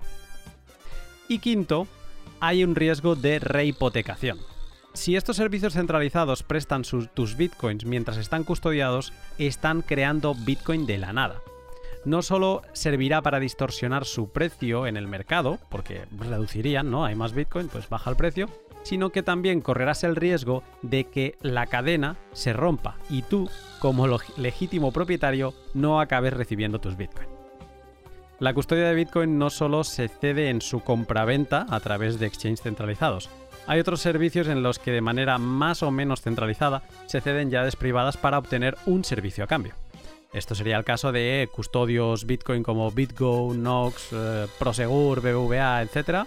Y 1.27 1.39
quinto, 1.39 1.87
hay 2.39 2.63
un 2.63 2.75
riesgo 2.75 3.15
de 3.15 3.39
rehipotecación. 3.39 4.39
Si 4.93 5.15
estos 5.15 5.37
servicios 5.37 5.73
centralizados 5.73 6.43
prestan 6.43 6.83
tus 7.13 7.37
bitcoins 7.37 7.85
mientras 7.85 8.17
están 8.17 8.43
custodiados, 8.43 9.13
están 9.37 9.81
creando 9.81 10.35
bitcoin 10.35 10.85
de 10.85 10.97
la 10.97 11.13
nada. 11.13 11.41
No 12.05 12.21
solo 12.21 12.63
servirá 12.73 13.21
para 13.21 13.39
distorsionar 13.39 14.05
su 14.05 14.29
precio 14.29 14.87
en 14.87 14.97
el 14.97 15.07
mercado, 15.07 15.59
porque 15.69 16.05
reducirían, 16.17 16.89
¿no? 16.89 17.05
Hay 17.05 17.15
más 17.15 17.33
bitcoin, 17.33 17.67
pues 17.67 17.89
baja 17.89 18.09
el 18.09 18.15
precio, 18.15 18.49
sino 18.89 19.11
que 19.11 19.21
también 19.21 19.61
correrás 19.61 20.03
el 20.03 20.15
riesgo 20.15 20.63
de 20.81 21.03
que 21.03 21.37
la 21.43 21.67
cadena 21.67 22.17
se 22.31 22.53
rompa 22.53 22.95
y 23.07 23.21
tú, 23.21 23.47
como 23.77 24.07
legítimo 24.35 24.91
propietario, 24.91 25.53
no 25.75 25.99
acabes 25.99 26.33
recibiendo 26.33 26.79
tus 26.79 26.97
Bitcoin. 26.97 27.27
La 28.39 28.55
custodia 28.55 28.85
de 28.87 28.95
Bitcoin 28.95 29.37
no 29.37 29.51
solo 29.51 29.83
se 29.83 30.07
cede 30.07 30.49
en 30.49 30.59
su 30.59 30.79
compraventa 30.79 31.67
a 31.69 31.79
través 31.81 32.17
de 32.17 32.25
exchanges 32.25 32.63
centralizados, 32.63 33.29
hay 33.67 33.79
otros 33.79 34.01
servicios 34.01 34.47
en 34.47 34.63
los 34.63 34.79
que 34.79 34.89
de 34.89 35.01
manera 35.01 35.37
más 35.37 35.83
o 35.83 35.91
menos 35.91 36.21
centralizada 36.21 36.81
se 37.05 37.21
ceden 37.21 37.51
llaves 37.51 37.75
privadas 37.75 38.17
para 38.17 38.39
obtener 38.39 38.75
un 38.87 39.03
servicio 39.03 39.43
a 39.43 39.47
cambio. 39.47 39.75
Esto 40.33 40.55
sería 40.55 40.77
el 40.77 40.83
caso 40.83 41.11
de 41.11 41.47
custodios 41.53 42.25
Bitcoin 42.25 42.63
como 42.63 42.89
BitGo, 42.89 43.53
Nox, 43.53 44.07
eh, 44.13 44.47
Prosegur, 44.57 45.21
BBVA, 45.21 45.83
etc 45.83 46.25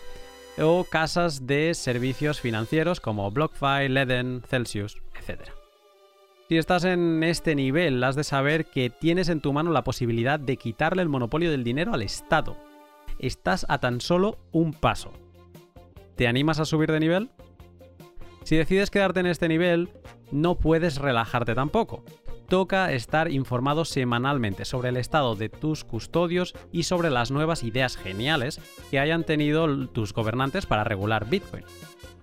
o 0.59 0.85
casas 0.85 1.47
de 1.47 1.75
servicios 1.75 2.41
financieros 2.41 3.01
como 3.01 3.31
BlockFi, 3.31 3.89
Leden, 3.89 4.43
Celsius, 4.49 4.99
etc. 5.19 5.51
Si 6.49 6.59
estás 6.59 6.85
en 6.85 7.23
este 7.23 7.55
nivel, 7.55 8.03
has 8.05 8.17
de 8.17 8.25
saber 8.25 8.67
que 8.67 8.91
tienes 8.91 9.29
en 9.29 9.41
tu 9.41 9.53
mano 9.53 9.71
la 9.71 9.85
posibilidad 9.85 10.39
de 10.39 10.57
quitarle 10.57 11.03
el 11.03 11.09
monopolio 11.09 11.51
del 11.51 11.65
dinero 11.65 11.95
al 11.95 12.03
Estado. 12.03 12.57
Estás 13.19 13.65
a 13.69 13.79
tan 13.79 14.01
solo 14.01 14.39
un 14.53 14.73
paso. 14.73 15.13
¿Te 16.17 16.27
animas 16.27 16.61
a 16.61 16.65
subir 16.65 16.93
de 16.93 17.01
nivel? 17.01 17.31
Si 18.45 18.57
decides 18.57 18.91
quedarte 18.91 19.21
en 19.21 19.27
este 19.27 19.49
nivel, 19.49 19.89
no 20.31 20.59
puedes 20.59 20.99
relajarte 20.99 21.55
tampoco 21.55 22.05
toca 22.53 22.93
estar 22.93 23.33
informado 23.33 23.87
semanalmente 23.87 24.67
sobre 24.67 24.91
el 24.91 24.99
estado 24.99 25.37
de 25.37 25.49
tus 25.49 25.85
custodios 25.85 26.53
y 26.71 26.83
sobre 26.83 27.09
las 27.09 27.31
nuevas 27.31 27.63
ideas 27.63 27.97
geniales 27.97 28.61
que 28.91 28.99
hayan 28.99 29.25
tenido 29.25 29.89
tus 29.89 30.13
gobernantes 30.13 30.67
para 30.67 30.85
regular 30.85 31.31
Bitcoin. 31.31 31.65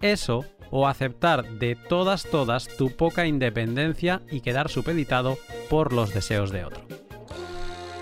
Eso 0.01 0.45
o 0.69 0.87
aceptar 0.87 1.57
de 1.57 1.75
todas 1.75 2.25
todas 2.25 2.67
tu 2.77 2.91
poca 2.91 3.25
independencia 3.25 4.21
y 4.29 4.41
quedar 4.41 4.69
supeditado 4.69 5.39
por 5.67 5.93
los 5.93 6.13
deseos 6.13 6.51
de 6.51 6.63
otro. 6.63 6.83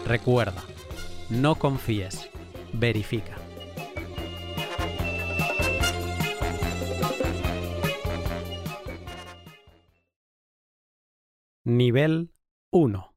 Recuerda, 0.06 0.64
no 1.30 1.56
confíes, 1.56 2.30
verifica. 2.74 3.47
Nivel 11.70 12.32
1. 12.72 13.14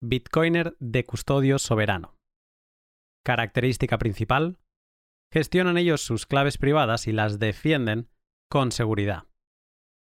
Bitcoiner 0.00 0.76
de 0.78 1.04
custodio 1.04 1.58
soberano. 1.58 2.16
Característica 3.24 3.98
principal. 3.98 4.60
Gestionan 5.32 5.76
ellos 5.76 6.00
sus 6.00 6.26
claves 6.26 6.58
privadas 6.58 7.08
y 7.08 7.12
las 7.12 7.40
defienden 7.40 8.08
con 8.48 8.70
seguridad. 8.70 9.24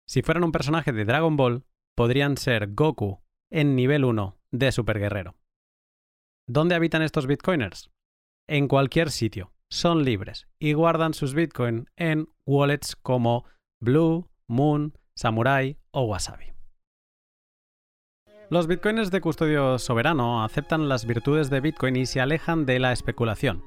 Si 0.09 0.23
fueran 0.23 0.43
un 0.43 0.51
personaje 0.51 0.91
de 0.91 1.05
Dragon 1.05 1.37
Ball, 1.37 1.65
podrían 1.97 2.39
ser 2.39 2.75
Goku 2.75 3.23
en 3.53 3.77
nivel 3.77 4.05
1 4.05 4.37
de 4.51 4.73
Super 4.73 4.99
Guerrero. 4.99 5.37
¿Dónde 6.49 6.75
habitan 6.75 7.03
estos 7.03 7.29
bitcoiners? 7.29 7.93
En 8.49 8.67
cualquier 8.67 9.13
sitio. 9.13 9.53
Son 9.71 10.05
libres 10.05 10.49
y 10.59 10.73
guardan 10.73 11.15
sus 11.15 11.35
bitcoin 11.35 11.89
en 11.95 12.29
wallets 12.47 12.97
como 12.97 13.45
Blue, 13.81 14.29
Moon, 14.49 14.99
Samurai 15.15 15.79
o 15.93 16.03
Wasabi. 16.03 16.54
Los 18.51 18.67
bitcoins 18.67 19.11
de 19.11 19.23
custodio 19.23 19.79
soberano 19.79 20.45
aceptan 20.45 20.89
las 20.89 21.07
virtudes 21.07 21.49
de 21.49 21.61
Bitcoin 21.61 21.97
y 21.97 22.05
se 22.05 22.21
alejan 22.21 22.67
de 22.67 22.79
la 22.79 22.93
especulación. 22.93 23.65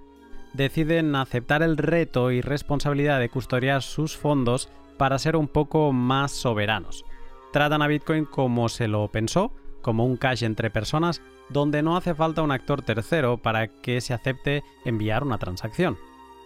Deciden 0.54 1.16
aceptar 1.16 1.64
el 1.64 1.78
reto 1.78 2.32
y 2.32 2.42
responsabilidad 2.42 3.20
de 3.20 3.30
custodiar 3.30 3.82
sus 3.82 4.16
fondos 4.16 4.70
para 4.98 5.18
ser 5.18 5.36
un 5.36 5.48
poco 5.48 5.92
más 5.94 6.32
soberanos. 6.32 7.06
Tratan 7.52 7.82
a 7.82 7.88
Bitcoin 7.88 8.26
como 8.26 8.70
se 8.70 8.88
lo 8.88 9.08
pensó, 9.08 9.52
como 9.82 10.06
un 10.06 10.16
cash 10.16 10.44
entre 10.44 10.70
personas 10.70 11.22
donde 11.50 11.82
no 11.82 11.98
hace 11.98 12.14
falta 12.14 12.44
un 12.44 12.52
actor 12.52 12.84
tercero 12.84 13.38
para 13.38 13.68
que 13.68 14.00
se 14.00 14.14
acepte 14.14 14.64
enviar 14.86 15.24
una 15.24 15.40
transacción. 15.40 15.98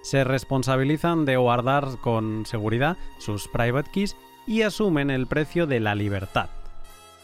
Se 0.04 0.24
responsabilizan 0.24 1.26
de 1.26 1.36
guardar 1.36 1.98
con 2.00 2.46
seguridad 2.46 2.98
sus 3.18 3.50
private 3.50 3.92
keys 3.92 4.16
y 4.48 4.62
asumen 4.62 5.12
el 5.12 5.28
precio 5.28 5.68
de 5.68 5.80
la 5.82 5.96
libertad. 5.96 6.61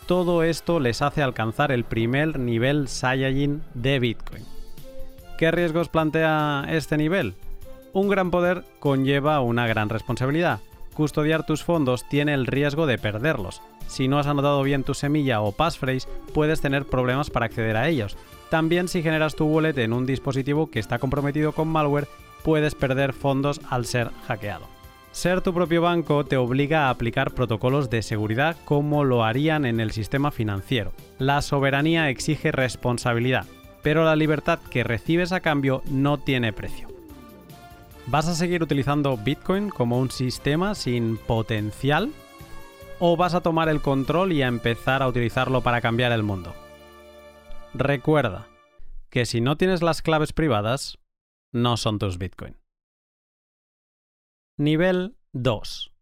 Todo 0.08 0.42
esto 0.44 0.80
les 0.80 1.02
hace 1.02 1.22
alcanzar 1.22 1.74
el 1.74 1.84
primer 1.84 2.40
nivel 2.40 2.88
Saiyajin 2.88 3.62
de 3.74 4.00
Bitcoin. 4.00 4.46
¿Qué 5.38 5.52
riesgos 5.52 5.90
plantea 5.90 6.66
este 6.70 6.96
nivel? 6.96 7.34
Un 7.92 8.08
gran 8.08 8.32
poder 8.32 8.64
conlleva 8.80 9.42
una 9.42 9.68
gran 9.68 9.90
responsabilidad. 9.90 10.62
Custodiar 10.94 11.46
tus 11.46 11.66
fondos 11.66 12.08
tiene 12.08 12.34
el 12.34 12.46
riesgo 12.46 12.86
de 12.86 12.98
perderlos. 12.98 13.62
Si 13.88 14.08
no 14.08 14.18
has 14.18 14.28
anotado 14.28 14.64
bien 14.64 14.86
tu 14.86 14.94
semilla 14.94 15.42
o 15.42 15.52
passphrase, 15.52 16.08
puedes 16.34 16.62
tener 16.62 16.86
problemas 16.86 17.30
para 17.30 17.48
acceder 17.48 17.76
a 17.76 17.90
ellos. 17.90 18.16
También 18.50 18.88
si 18.88 19.04
generas 19.04 19.36
tu 19.36 19.46
wallet 19.46 19.78
en 19.78 19.92
un 19.92 20.06
dispositivo 20.06 20.72
que 20.72 20.80
está 20.80 21.00
comprometido 21.00 21.52
con 21.52 21.68
malware, 21.68 22.08
puedes 22.46 22.76
perder 22.76 23.12
fondos 23.12 23.60
al 23.70 23.86
ser 23.86 24.12
hackeado. 24.26 24.77
Ser 25.18 25.42
tu 25.42 25.52
propio 25.52 25.82
banco 25.82 26.26
te 26.26 26.38
obliga 26.38 26.86
a 26.86 26.90
aplicar 26.92 27.34
protocolos 27.34 27.90
de 27.90 28.04
seguridad 28.04 28.56
como 28.66 29.04
lo 29.04 29.24
harían 29.24 29.66
en 29.66 29.80
el 29.80 29.90
sistema 29.90 30.30
financiero. 30.30 30.94
La 31.18 31.42
soberanía 31.42 32.12
exige 32.12 32.52
responsabilidad, 32.52 33.48
pero 33.82 34.06
la 34.06 34.16
libertad 34.16 34.60
que 34.70 34.84
recibes 34.84 35.32
a 35.32 35.40
cambio 35.40 35.82
no 35.90 36.20
tiene 36.20 36.54
precio. 36.54 36.88
¿Vas 38.06 38.28
a 38.28 38.36
seguir 38.36 38.62
utilizando 38.62 39.18
Bitcoin 39.18 39.70
como 39.70 39.98
un 39.98 40.12
sistema 40.12 40.76
sin 40.76 41.18
potencial? 41.18 42.12
¿O 43.00 43.18
vas 43.18 43.34
a 43.34 43.42
tomar 43.42 43.70
el 43.70 43.82
control 43.82 44.34
y 44.34 44.44
a 44.44 44.48
empezar 44.48 45.02
a 45.02 45.08
utilizarlo 45.08 45.62
para 45.62 45.82
cambiar 45.82 46.12
el 46.12 46.22
mundo? 46.22 46.54
Recuerda 47.74 48.46
que 49.10 49.26
si 49.26 49.42
no 49.42 49.58
tienes 49.58 49.82
las 49.82 50.04
claves 50.04 50.32
privadas, 50.32 51.00
no 51.52 51.76
son 51.76 51.98
tus 51.98 52.20
Bitcoin. 52.20 52.56
Nivel 54.60 55.16
2. 55.34 55.94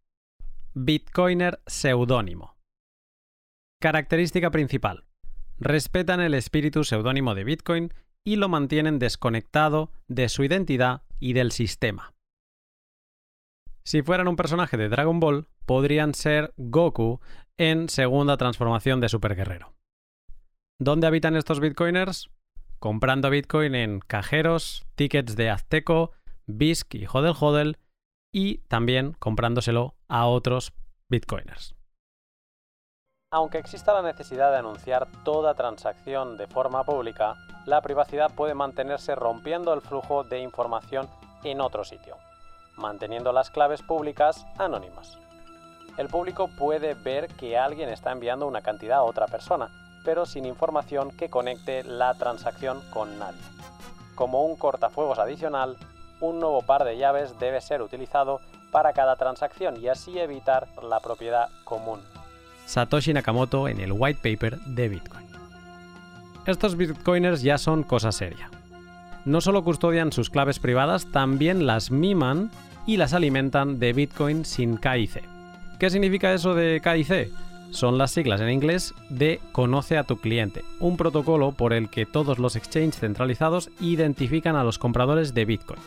Bitcoiner 0.72 1.60
seudónimo. 1.66 2.56
Característica 3.82 4.50
principal. 4.50 5.04
Respetan 5.58 6.22
el 6.22 6.32
espíritu 6.32 6.82
seudónimo 6.82 7.34
de 7.34 7.44
Bitcoin 7.44 7.92
y 8.24 8.36
lo 8.36 8.48
mantienen 8.48 8.98
desconectado 8.98 9.92
de 10.08 10.30
su 10.30 10.42
identidad 10.42 11.02
y 11.20 11.34
del 11.34 11.52
sistema. 11.52 12.14
Si 13.84 14.00
fueran 14.00 14.26
un 14.26 14.36
personaje 14.36 14.78
de 14.78 14.88
Dragon 14.88 15.20
Ball, 15.20 15.48
podrían 15.66 16.14
ser 16.14 16.54
Goku 16.56 17.20
en 17.58 17.90
segunda 17.90 18.38
transformación 18.38 19.02
de 19.02 19.10
Super 19.10 19.36
Guerrero. 19.36 19.74
¿Dónde 20.80 21.06
habitan 21.06 21.36
estos 21.36 21.60
bitcoiners? 21.60 22.30
Comprando 22.78 23.28
bitcoin 23.28 23.74
en 23.74 24.00
cajeros, 24.00 24.86
tickets 24.94 25.36
de 25.36 25.50
Azteco, 25.50 26.12
BISC 26.46 26.94
y 26.94 27.06
Hodel 27.06 27.34
Hodel 27.38 27.76
y 28.36 28.58
también 28.68 29.14
comprándoselo 29.18 29.94
a 30.08 30.26
otros 30.26 30.74
bitcoiners. 31.08 31.74
Aunque 33.32 33.56
exista 33.56 33.94
la 33.94 34.02
necesidad 34.02 34.50
de 34.50 34.58
anunciar 34.58 35.08
toda 35.24 35.54
transacción 35.54 36.36
de 36.36 36.46
forma 36.46 36.84
pública, 36.84 37.36
la 37.64 37.80
privacidad 37.80 38.34
puede 38.34 38.52
mantenerse 38.52 39.14
rompiendo 39.14 39.72
el 39.72 39.80
flujo 39.80 40.22
de 40.22 40.40
información 40.40 41.08
en 41.44 41.62
otro 41.62 41.82
sitio, 41.82 42.18
manteniendo 42.76 43.32
las 43.32 43.50
claves 43.50 43.80
públicas 43.80 44.44
anónimas. 44.58 45.16
El 45.96 46.08
público 46.08 46.50
puede 46.58 46.92
ver 46.92 47.28
que 47.28 47.56
alguien 47.56 47.88
está 47.88 48.12
enviando 48.12 48.46
una 48.46 48.60
cantidad 48.60 48.98
a 48.98 49.04
otra 49.04 49.28
persona, 49.28 49.70
pero 50.04 50.26
sin 50.26 50.44
información 50.44 51.10
que 51.10 51.30
conecte 51.30 51.84
la 51.84 52.12
transacción 52.12 52.82
con 52.90 53.18
nadie. 53.18 53.40
Como 54.14 54.44
un 54.44 54.56
cortafuegos 54.56 55.18
adicional, 55.18 55.78
un 56.20 56.40
nuevo 56.40 56.62
par 56.62 56.84
de 56.84 56.96
llaves 56.96 57.38
debe 57.38 57.60
ser 57.60 57.82
utilizado 57.82 58.40
para 58.70 58.92
cada 58.92 59.16
transacción 59.16 59.80
y 59.80 59.88
así 59.88 60.18
evitar 60.18 60.68
la 60.82 61.00
propiedad 61.00 61.48
común. 61.64 62.00
Satoshi 62.66 63.12
Nakamoto 63.12 63.68
en 63.68 63.80
el 63.80 63.92
white 63.92 64.20
paper 64.22 64.58
de 64.60 64.88
Bitcoin. 64.88 65.26
Estos 66.46 66.76
bitcoiners 66.76 67.42
ya 67.42 67.58
son 67.58 67.82
cosa 67.82 68.12
seria 68.12 68.50
no 69.26 69.40
solo 69.40 69.64
custodian 69.64 70.12
sus 70.12 70.30
claves 70.30 70.60
privadas, 70.60 71.10
también 71.10 71.66
las 71.66 71.90
miman 71.90 72.50
y 72.86 72.96
las 72.96 73.12
alimentan 73.12 73.80
de 73.80 73.92
Bitcoin 73.92 74.44
sin 74.44 74.78
KIC. 74.78 75.22
¿Qué 75.80 75.90
significa 75.90 76.32
eso 76.32 76.54
de 76.54 76.80
KIC? 76.80 77.32
Son 77.70 77.98
las 77.98 78.12
siglas 78.12 78.40
en 78.40 78.50
inglés 78.50 78.94
de 79.10 79.40
Conoce 79.52 79.98
a 79.98 80.04
tu 80.04 80.16
cliente, 80.16 80.64
un 80.80 80.96
protocolo 80.96 81.52
por 81.52 81.72
el 81.72 81.90
que 81.90 82.06
todos 82.06 82.38
los 82.38 82.56
exchanges 82.56 83.00
centralizados 83.00 83.70
identifican 83.80 84.56
a 84.56 84.64
los 84.64 84.78
compradores 84.78 85.34
de 85.34 85.44
Bitcoin. 85.44 85.80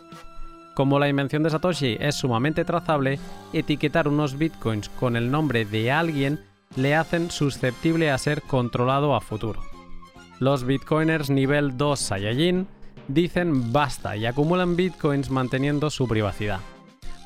Como 0.76 1.00
la 1.00 1.10
invención 1.10 1.44
de 1.44 1.50
Satoshi 1.50 1.98
es 2.00 2.16
sumamente 2.16 2.64
trazable, 2.64 3.20
etiquetar 3.54 4.08
unos 4.08 4.38
bitcoins 4.38 4.88
con 4.90 5.16
el 5.16 5.30
nombre 5.30 5.66
de 5.66 5.92
alguien 5.92 6.40
le 6.76 6.96
hacen 6.96 7.32
susceptible 7.32 8.12
a 8.12 8.18
ser 8.18 8.42
controlado 8.44 9.16
a 9.16 9.22
futuro. 9.22 9.62
Los 10.40 10.64
bitcoiners 10.64 11.30
nivel 11.30 11.76
2 11.78 12.00
Saiyajin 12.00 12.68
dicen 13.10 13.74
basta 13.74 14.16
y 14.16 14.26
acumulan 14.26 14.76
bitcoins 14.76 15.30
manteniendo 15.32 15.90
su 15.90 16.08
privacidad. 16.08 16.60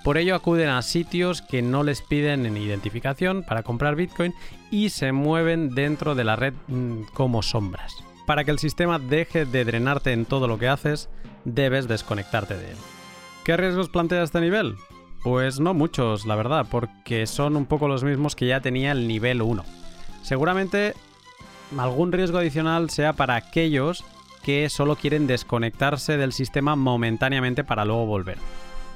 Por 0.03 0.17
ello 0.17 0.35
acuden 0.35 0.69
a 0.69 0.81
sitios 0.81 1.41
que 1.41 1.61
no 1.61 1.83
les 1.83 2.01
piden 2.01 2.45
en 2.45 2.57
identificación 2.57 3.43
para 3.43 3.63
comprar 3.63 3.95
bitcoin 3.95 4.33
y 4.69 4.89
se 4.89 5.13
mueven 5.13 5.73
dentro 5.75 6.13
de 6.13 6.25
la 6.25 6.35
red 6.35 6.53
mm, 6.67 7.03
como 7.13 7.41
sombras. 7.41 7.95
Para 8.25 8.43
que 8.43 8.51
el 8.51 8.59
sistema 8.59 8.99
deje 8.99 9.45
de 9.45 9.63
drenarte 9.63 10.11
en 10.11 10.25
todo 10.25 10.47
lo 10.47 10.57
que 10.59 10.67
haces, 10.67 11.09
debes 11.45 11.87
desconectarte 11.87 12.57
de 12.57 12.71
él. 12.71 12.77
¿Qué 13.45 13.55
riesgos 13.55 13.89
plantea 13.89 14.23
este 14.23 14.41
nivel? 14.41 14.75
Pues 15.23 15.61
no 15.61 15.73
muchos, 15.73 16.25
la 16.25 16.35
verdad, 16.35 16.67
porque 16.69 17.25
son 17.25 17.55
un 17.55 17.65
poco 17.65 17.87
los 17.87 18.03
mismos 18.03 18.35
que 18.35 18.47
ya 18.47 18.59
tenía 18.59 18.91
el 18.91 19.07
nivel 19.07 19.41
1. 19.41 19.63
Seguramente 20.21 20.93
algún 21.77 22.11
riesgo 22.11 22.37
adicional 22.37 22.89
sea 22.89 23.13
para 23.13 23.35
aquellos 23.35 24.03
que 24.43 24.69
solo 24.69 24.97
quieren 24.97 25.27
desconectarse 25.27 26.17
del 26.17 26.33
sistema 26.33 26.75
momentáneamente 26.75 27.63
para 27.63 27.85
luego 27.85 28.05
volver. 28.05 28.37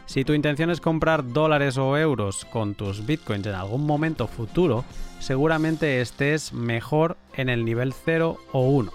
Si 0.07 0.23
tu 0.23 0.33
intención 0.33 0.69
es 0.71 0.79
comprar 0.79 1.33
dólares 1.33 1.77
o 1.77 1.97
euros 1.97 2.45
con 2.45 2.75
tus 2.75 3.05
bitcoins 3.05 3.45
en 3.45 3.55
algún 3.55 3.85
momento 3.85 4.27
futuro, 4.27 4.85
seguramente 5.19 5.99
estés 5.99 6.53
mejor 6.53 7.17
en 7.35 7.49
el 7.49 7.65
nivel 7.65 7.93
0 7.93 8.37
o 8.53 8.61
1. 8.61 8.91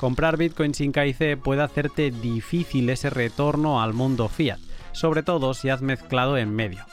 Comprar 0.00 0.38
bitcoin 0.38 0.72
sin 0.72 0.92
KIC 0.92 1.38
puede 1.38 1.62
hacerte 1.62 2.10
difícil 2.10 2.88
ese 2.88 3.10
retorno 3.10 3.82
al 3.82 3.92
mundo 3.92 4.28
fiat, 4.28 4.58
sobre 4.92 5.22
todo 5.22 5.52
si 5.52 5.68
has 5.68 5.82
mezclado 5.82 6.38
en 6.38 6.56
medio. 6.56 6.86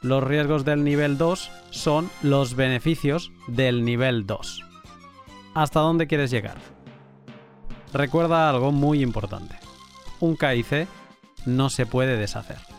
Los 0.00 0.24
riesgos 0.24 0.64
del 0.64 0.82
nivel 0.82 1.18
2 1.18 1.50
son 1.70 2.10
los 2.22 2.56
beneficios 2.56 3.32
del 3.48 3.84
nivel 3.84 4.26
2. 4.26 4.62
¿Hasta 5.52 5.80
dónde 5.80 6.06
quieres 6.06 6.30
llegar? 6.30 6.56
Recuerda 7.92 8.48
algo 8.48 8.72
muy 8.72 9.02
importante. 9.02 9.56
Un 10.20 10.38
KIC 10.38 10.88
no 11.44 11.68
se 11.68 11.84
puede 11.84 12.16
deshacer. 12.16 12.73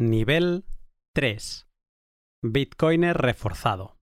Nivel 0.00 0.64
3. 1.12 1.66
Bitcoiner 2.40 3.16
reforzado. 3.16 3.96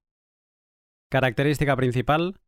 Característica 1.10 1.74
principal. 1.74 2.38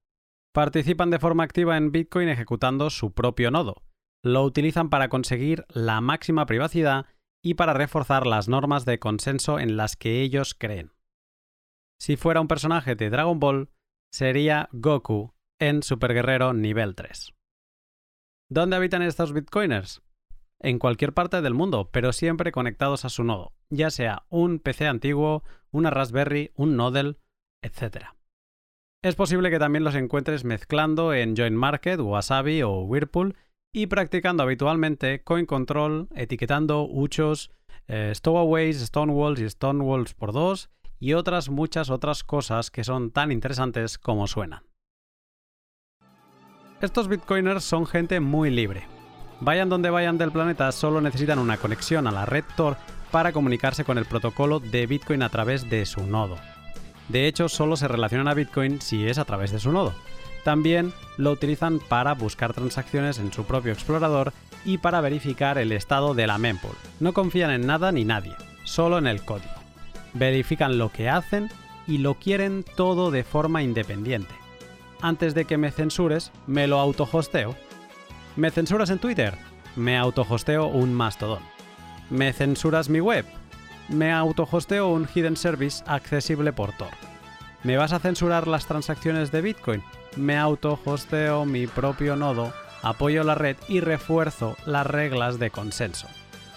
Participan 0.52 1.08
de 1.08 1.18
forma 1.18 1.44
activa 1.44 1.78
en 1.78 1.90
Bitcoin 1.90 2.28
ejecutando 2.28 2.90
su 2.90 3.14
propio 3.14 3.50
nodo. 3.50 3.86
Lo 4.22 4.42
utilizan 4.42 4.90
para 4.90 5.08
conseguir 5.08 5.64
la 5.70 6.02
máxima 6.02 6.44
privacidad 6.44 7.06
y 7.42 7.54
para 7.54 7.72
reforzar 7.72 8.26
las 8.26 8.48
normas 8.48 8.84
de 8.84 8.98
consenso 8.98 9.58
en 9.58 9.78
las 9.78 9.96
que 9.96 10.20
ellos 10.20 10.52
creen. 10.54 10.92
Si 11.98 12.18
fuera 12.18 12.42
un 12.42 12.48
personaje 12.48 12.96
de 12.96 13.08
Dragon 13.08 13.40
Ball, 13.40 13.70
sería 14.12 14.68
Goku 14.72 15.32
en 15.58 15.82
Super 15.82 16.12
Guerrero 16.12 16.52
nivel 16.52 16.94
3. 16.94 17.32
¿Dónde 18.50 18.76
habitan 18.76 19.00
estos 19.00 19.32
bitcoiners? 19.32 20.02
En 20.60 20.78
cualquier 20.78 21.12
parte 21.12 21.40
del 21.40 21.54
mundo, 21.54 21.88
pero 21.92 22.12
siempre 22.12 22.52
conectados 22.52 23.04
a 23.04 23.08
su 23.08 23.22
nodo, 23.22 23.52
ya 23.70 23.90
sea 23.90 24.24
un 24.28 24.58
PC 24.58 24.86
antiguo, 24.86 25.44
una 25.70 25.90
Raspberry, 25.90 26.50
un 26.56 26.76
Nodel, 26.76 27.18
etc. 27.62 28.06
Es 29.02 29.14
posible 29.14 29.50
que 29.50 29.60
también 29.60 29.84
los 29.84 29.94
encuentres 29.94 30.44
mezclando 30.44 31.14
en 31.14 31.36
Join 31.36 31.54
Market, 31.54 32.00
Wasabi 32.00 32.62
o 32.62 32.80
Whirlpool 32.80 33.36
y 33.72 33.86
practicando 33.86 34.42
habitualmente 34.42 35.22
coin 35.22 35.46
control, 35.46 36.08
etiquetando 36.14 36.82
uchos, 36.82 37.52
eh, 37.86 38.12
stowaways, 38.14 38.80
stonewalls 38.80 39.40
y 39.40 39.48
stonewalls 39.48 40.14
por 40.14 40.32
dos 40.32 40.70
y 40.98 41.12
otras 41.12 41.48
muchas 41.48 41.90
otras 41.90 42.24
cosas 42.24 42.72
que 42.72 42.82
son 42.82 43.12
tan 43.12 43.30
interesantes 43.30 43.98
como 43.98 44.26
suenan. 44.26 44.64
Estos 46.80 47.08
bitcoiners 47.08 47.64
son 47.64 47.86
gente 47.86 48.18
muy 48.20 48.50
libre. 48.50 48.97
Vayan 49.40 49.68
donde 49.68 49.90
vayan 49.90 50.18
del 50.18 50.32
planeta, 50.32 50.72
solo 50.72 51.00
necesitan 51.00 51.38
una 51.38 51.56
conexión 51.56 52.06
a 52.06 52.12
la 52.12 52.26
red 52.26 52.44
Tor 52.56 52.76
para 53.10 53.32
comunicarse 53.32 53.84
con 53.84 53.98
el 53.98 54.04
protocolo 54.04 54.60
de 54.60 54.86
Bitcoin 54.86 55.22
a 55.22 55.28
través 55.28 55.70
de 55.70 55.86
su 55.86 56.06
nodo. 56.06 56.36
De 57.08 57.26
hecho, 57.26 57.48
solo 57.48 57.76
se 57.76 57.88
relacionan 57.88 58.28
a 58.28 58.34
Bitcoin 58.34 58.80
si 58.80 59.06
es 59.06 59.18
a 59.18 59.24
través 59.24 59.50
de 59.52 59.60
su 59.60 59.72
nodo. 59.72 59.94
También 60.44 60.92
lo 61.16 61.30
utilizan 61.30 61.78
para 61.78 62.14
buscar 62.14 62.52
transacciones 62.52 63.18
en 63.18 63.32
su 63.32 63.44
propio 63.44 63.72
explorador 63.72 64.32
y 64.64 64.78
para 64.78 65.00
verificar 65.00 65.56
el 65.58 65.72
estado 65.72 66.14
de 66.14 66.26
la 66.26 66.38
mempool. 66.38 66.74
No 67.00 67.12
confían 67.12 67.50
en 67.50 67.66
nada 67.66 67.92
ni 67.92 68.04
nadie, 68.04 68.34
solo 68.64 68.98
en 68.98 69.06
el 69.06 69.24
código. 69.24 69.54
Verifican 70.14 70.78
lo 70.78 70.90
que 70.90 71.08
hacen 71.08 71.48
y 71.86 71.98
lo 71.98 72.14
quieren 72.14 72.64
todo 72.76 73.10
de 73.10 73.24
forma 73.24 73.62
independiente. 73.62 74.34
Antes 75.00 75.34
de 75.34 75.44
que 75.44 75.56
me 75.56 75.70
censures, 75.70 76.32
me 76.46 76.66
lo 76.66 76.78
autohosteo. 76.80 77.54
¿Me 78.36 78.50
censuras 78.50 78.90
en 78.90 78.98
Twitter? 78.98 79.36
Me 79.76 79.96
autohosteo 79.96 80.66
un 80.66 80.94
mastodón. 80.94 81.42
¿Me 82.10 82.32
censuras 82.32 82.88
mi 82.88 83.00
web? 83.00 83.24
Me 83.88 84.12
autohosteo 84.12 84.88
un 84.88 85.06
hidden 85.06 85.36
service 85.36 85.82
accesible 85.86 86.52
por 86.52 86.72
Tor. 86.72 86.90
¿Me 87.64 87.76
vas 87.76 87.92
a 87.92 87.98
censurar 87.98 88.46
las 88.46 88.66
transacciones 88.66 89.32
de 89.32 89.42
Bitcoin? 89.42 89.82
Me 90.16 90.36
autohosteo 90.36 91.44
mi 91.44 91.66
propio 91.66 92.16
nodo, 92.16 92.52
apoyo 92.82 93.24
la 93.24 93.34
red 93.34 93.56
y 93.68 93.80
refuerzo 93.80 94.56
las 94.66 94.86
reglas 94.86 95.38
de 95.38 95.50
consenso. 95.50 96.06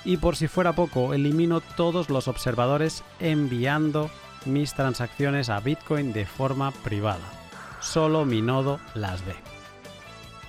Y 0.03 0.17
por 0.17 0.35
si 0.35 0.47
fuera 0.47 0.73
poco, 0.73 1.13
elimino 1.13 1.61
todos 1.61 2.09
los 2.09 2.27
observadores 2.27 3.03
enviando 3.19 4.09
mis 4.45 4.73
transacciones 4.73 5.49
a 5.49 5.59
Bitcoin 5.59 6.13
de 6.13 6.25
forma 6.25 6.71
privada. 6.71 7.27
Solo 7.79 8.25
mi 8.25 8.41
nodo 8.41 8.79
las 8.93 9.25
ve. 9.25 9.35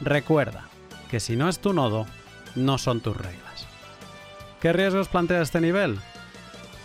Recuerda 0.00 0.71
que 1.12 1.20
si 1.20 1.37
no 1.37 1.51
es 1.51 1.59
tu 1.59 1.75
nodo, 1.75 2.07
no 2.55 2.79
son 2.79 3.03
tus 3.03 3.14
reglas. 3.14 3.66
¿Qué 4.62 4.72
riesgos 4.72 5.09
plantea 5.09 5.42
este 5.42 5.61
nivel? 5.61 5.98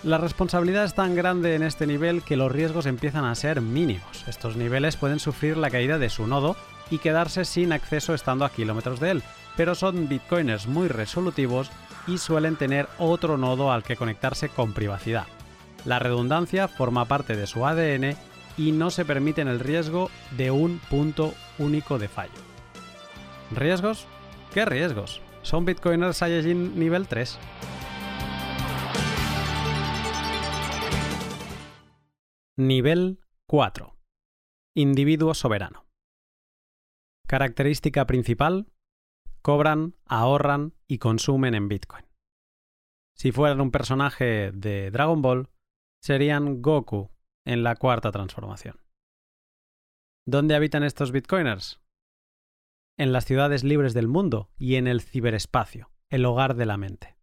La 0.04 0.18
responsabilidad 0.18 0.84
es 0.84 0.94
tan 0.94 1.16
grande 1.16 1.56
en 1.56 1.64
este 1.64 1.88
nivel 1.88 2.22
que 2.24 2.36
los 2.36 2.52
riesgos 2.52 2.88
empiezan 2.88 3.24
a 3.24 3.34
ser 3.36 3.62
mínimos. 3.62 4.26
Estos 4.28 4.58
niveles 4.58 4.98
pueden 4.98 5.20
sufrir 5.20 5.56
la 5.56 5.70
caída 5.70 5.98
de 5.98 6.10
su 6.10 6.28
nodo 6.28 6.58
y 6.92 6.98
quedarse 6.98 7.46
sin 7.46 7.72
acceso 7.72 8.14
estando 8.14 8.44
a 8.44 8.52
kilómetros 8.52 9.00
de 9.00 9.12
él, 9.12 9.24
pero 9.56 9.76
son 9.76 10.10
bitcoiners 10.10 10.68
muy 10.68 10.90
resolutivos 10.90 11.72
y 12.06 12.18
suelen 12.18 12.58
tener 12.58 12.90
otro 12.98 13.38
nodo 13.38 13.72
al 13.72 13.84
que 13.84 13.96
conectarse 13.96 14.50
con 14.50 14.74
privacidad. 14.74 15.28
La 15.86 16.00
redundancia 16.00 16.68
forma 16.68 17.06
parte 17.06 17.38
de 17.38 17.48
su 17.48 17.66
ADN 17.66 18.18
y 18.58 18.74
no 18.74 18.90
se 18.90 19.06
permiten 19.06 19.48
el 19.48 19.62
riesgo 19.62 20.12
de 20.36 20.52
un 20.52 20.80
punto 20.90 21.34
único 21.60 21.98
de 21.98 22.10
fallo. 22.10 22.34
¿Riesgos? 23.52 24.06
¿Qué 24.54 24.66
riesgos? 24.66 25.22
Son 25.42 25.66
bitcoiners 25.66 26.18
Saiyajin 26.18 26.78
nivel 26.80 27.08
3. 27.08 27.40
Nivel 32.58 33.20
4. 33.46 33.96
Individuo 34.76 35.34
soberano. 35.34 35.86
Característica 37.28 38.08
principal. 38.08 38.72
Cobran, 39.42 39.96
ahorran 40.06 40.74
y 40.88 40.98
consumen 40.98 41.54
en 41.54 41.68
Bitcoin. 41.68 42.06
Si 43.16 43.32
fueran 43.32 43.62
un 43.62 43.72
personaje 43.72 44.52
de 44.52 44.92
Dragon 44.92 45.22
Ball, 45.22 45.50
serían 46.02 46.62
Goku 46.62 47.12
en 47.46 47.64
la 47.64 47.76
cuarta 47.76 48.12
transformación. 48.12 48.82
¿Dónde 50.26 50.56
habitan 50.56 50.84
estos 50.84 51.12
Bitcoiners? 51.12 51.80
En 53.00 53.14
las 53.14 53.26
ciudades 53.26 53.64
libres 53.64 53.94
del 53.94 54.08
mundo 54.08 54.50
y 54.58 54.74
en 54.74 54.88
el 54.88 55.02
ciberespacio, 55.02 55.92
el 56.10 56.26
hogar 56.26 56.56
de 56.56 56.66
la 56.66 56.78
mente. 56.78 57.16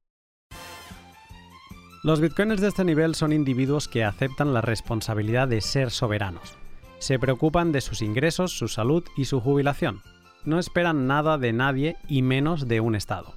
Los 2.04 2.20
bitcoiners 2.20 2.60
de 2.60 2.68
este 2.68 2.84
nivel 2.84 3.16
son 3.16 3.32
individuos 3.32 3.88
que 3.88 4.04
aceptan 4.04 4.54
la 4.54 4.60
responsabilidad 4.60 5.48
de 5.48 5.60
ser 5.60 5.90
soberanos. 5.90 6.56
Se 7.00 7.18
preocupan 7.18 7.72
de 7.72 7.80
sus 7.80 8.02
ingresos, 8.02 8.56
su 8.56 8.68
salud 8.68 9.02
y 9.16 9.24
su 9.24 9.40
jubilación. 9.40 10.02
No 10.44 10.60
esperan 10.60 11.08
nada 11.08 11.38
de 11.38 11.52
nadie 11.52 11.96
y 12.06 12.22
menos 12.22 12.68
de 12.68 12.78
un 12.78 12.94
Estado. 12.94 13.34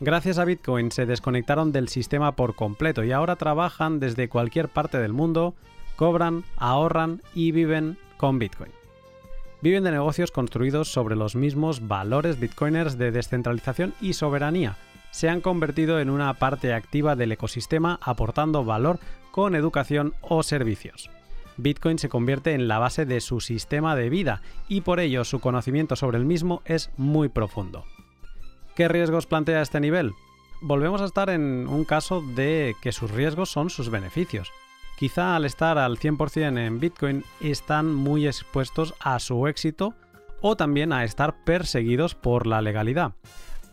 Gracias 0.00 0.38
a 0.38 0.46
Bitcoin 0.46 0.90
se 0.90 1.04
desconectaron 1.04 1.70
del 1.70 1.88
sistema 1.88 2.32
por 2.32 2.54
completo 2.54 3.04
y 3.04 3.12
ahora 3.12 3.36
trabajan 3.36 4.00
desde 4.00 4.30
cualquier 4.30 4.70
parte 4.70 4.98
del 4.98 5.12
mundo, 5.12 5.54
cobran, 5.96 6.44
ahorran 6.56 7.20
y 7.34 7.52
viven 7.52 7.98
con 8.16 8.38
Bitcoin. 8.38 8.77
Viven 9.60 9.84
de 9.84 9.90
negocios 9.90 10.30
construidos 10.30 10.92
sobre 10.92 11.16
los 11.16 11.34
mismos 11.34 11.88
valores 11.88 12.38
bitcoiners 12.38 12.96
de 12.96 13.10
descentralización 13.10 13.92
y 14.00 14.12
soberanía, 14.12 14.76
se 15.10 15.28
han 15.28 15.40
convertido 15.40 16.00
en 16.00 16.10
una 16.10 16.32
parte 16.34 16.72
activa 16.72 17.16
del 17.16 17.32
ecosistema 17.32 17.98
aportando 18.02 18.64
valor 18.64 19.00
con 19.32 19.56
educación 19.56 20.14
o 20.20 20.42
servicios. 20.42 21.10
Bitcoin 21.56 21.98
se 21.98 22.08
convierte 22.08 22.52
en 22.52 22.68
la 22.68 22.78
base 22.78 23.04
de 23.04 23.20
su 23.20 23.40
sistema 23.40 23.96
de 23.96 24.10
vida 24.10 24.42
y 24.68 24.82
por 24.82 25.00
ello 25.00 25.24
su 25.24 25.40
conocimiento 25.40 25.96
sobre 25.96 26.18
el 26.18 26.24
mismo 26.24 26.62
es 26.64 26.90
muy 26.96 27.28
profundo. 27.28 27.84
¿Qué 28.76 28.86
riesgos 28.86 29.26
plantea 29.26 29.60
este 29.60 29.80
nivel? 29.80 30.12
Volvemos 30.60 31.00
a 31.00 31.06
estar 31.06 31.30
en 31.30 31.66
un 31.68 31.84
caso 31.84 32.22
de 32.22 32.76
que 32.80 32.92
sus 32.92 33.10
riesgos 33.10 33.50
son 33.50 33.70
sus 33.70 33.90
beneficios. 33.90 34.52
Quizá 34.98 35.36
al 35.36 35.44
estar 35.44 35.78
al 35.78 35.98
100% 35.98 36.58
en 36.58 36.80
Bitcoin 36.80 37.24
están 37.40 37.94
muy 37.94 38.26
expuestos 38.26 38.94
a 39.00 39.18
su 39.20 39.46
éxito 39.46 39.94
o 40.40 40.56
también 40.56 40.92
a 40.92 41.04
estar 41.04 41.44
perseguidos 41.44 42.14
por 42.14 42.46
la 42.46 42.60
legalidad 42.60 43.14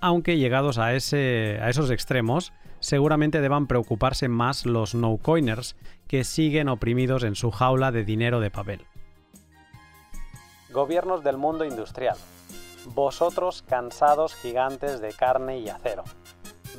aunque 0.05 0.37
llegados 0.37 0.77
a, 0.77 0.93
esos 0.93 1.89
extremos, 1.89 2.53
seguramente 2.79 3.41
deban 3.41 3.65
preocuparse 3.65 4.27
más 4.27 4.67
los 4.67 4.93
no-coiners 4.93 5.75
que 6.07 6.23
siguen 6.23 6.69
oprimidos 6.69 7.23
en 7.23 7.35
su 7.35 7.49
jaula 7.49 7.91
de 7.91 8.03
dinero 8.03 8.39
de 8.39 8.51
papel. 8.51 8.85
Gobiernos 10.69 11.23
del 11.23 11.37
mundo 11.37 11.65
industrial. 11.65 12.17
Vosotros 12.93 13.63
cansados 13.67 14.35
gigantes 14.35 15.01
de 15.01 15.11
carne 15.11 15.57
y 15.57 15.69
acero. 15.69 16.03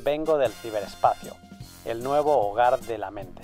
Vengo 0.05 0.37
del 0.37 0.53
ciberespacio, 0.53 1.33
el 1.83 2.03
nuevo 2.03 2.49
hogar 2.49 2.79
de 2.79 2.97
la 2.97 3.11
mente. 3.11 3.41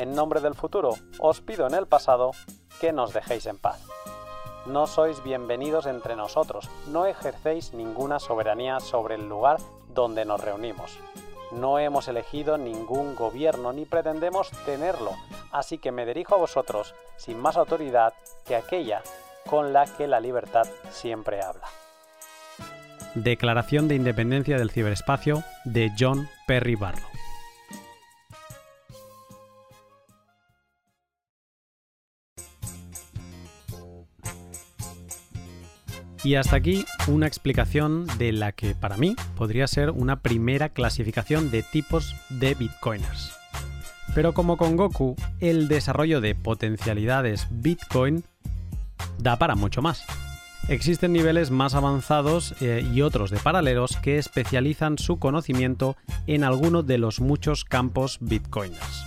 En 0.00 0.14
nombre 0.14 0.40
del 0.40 0.54
futuro, 0.54 0.94
os 1.18 1.42
pido 1.42 1.66
en 1.66 1.74
el 1.74 1.86
pasado 1.86 2.30
que 2.80 2.90
nos 2.90 3.12
dejéis 3.12 3.44
en 3.44 3.58
paz. 3.58 3.86
No 4.64 4.86
sois 4.86 5.22
bienvenidos 5.22 5.84
entre 5.84 6.16
nosotros, 6.16 6.70
no 6.86 7.04
ejercéis 7.04 7.74
ninguna 7.74 8.18
soberanía 8.18 8.80
sobre 8.80 9.16
el 9.16 9.28
lugar 9.28 9.58
donde 9.92 10.24
nos 10.24 10.40
reunimos. 10.40 10.98
No 11.52 11.78
hemos 11.78 12.08
elegido 12.08 12.56
ningún 12.56 13.14
gobierno 13.14 13.74
ni 13.74 13.84
pretendemos 13.84 14.50
tenerlo, 14.64 15.10
así 15.52 15.76
que 15.76 15.92
me 15.92 16.06
dirijo 16.06 16.34
a 16.34 16.38
vosotros 16.38 16.94
sin 17.18 17.38
más 17.38 17.58
autoridad 17.58 18.14
que 18.46 18.56
aquella 18.56 19.02
con 19.50 19.74
la 19.74 19.84
que 19.84 20.06
la 20.06 20.20
libertad 20.20 20.66
siempre 20.90 21.42
habla. 21.42 21.66
Declaración 23.14 23.86
de 23.86 23.96
Independencia 23.96 24.56
del 24.56 24.70
Ciberespacio 24.70 25.42
de 25.66 25.92
John 25.98 26.26
Perry 26.46 26.76
Barlow. 26.76 27.09
Y 36.22 36.34
hasta 36.34 36.56
aquí 36.56 36.84
una 37.08 37.26
explicación 37.26 38.06
de 38.18 38.32
la 38.32 38.52
que 38.52 38.74
para 38.74 38.96
mí 38.96 39.16
podría 39.36 39.66
ser 39.66 39.90
una 39.90 40.20
primera 40.20 40.68
clasificación 40.68 41.50
de 41.50 41.62
tipos 41.62 42.14
de 42.28 42.54
bitcoiners. 42.54 43.32
Pero 44.14 44.34
como 44.34 44.56
con 44.56 44.76
Goku, 44.76 45.16
el 45.40 45.68
desarrollo 45.68 46.20
de 46.20 46.34
potencialidades 46.34 47.46
Bitcoin 47.50 48.24
da 49.18 49.36
para 49.36 49.54
mucho 49.54 49.82
más. 49.82 50.04
Existen 50.68 51.12
niveles 51.12 51.50
más 51.50 51.74
avanzados 51.74 52.54
eh, 52.60 52.86
y 52.92 53.02
otros 53.02 53.30
de 53.30 53.38
paralelos 53.38 53.96
que 53.96 54.18
especializan 54.18 54.98
su 54.98 55.18
conocimiento 55.18 55.96
en 56.26 56.44
alguno 56.44 56.82
de 56.82 56.98
los 56.98 57.20
muchos 57.20 57.64
campos 57.64 58.18
bitcoiners. 58.20 59.04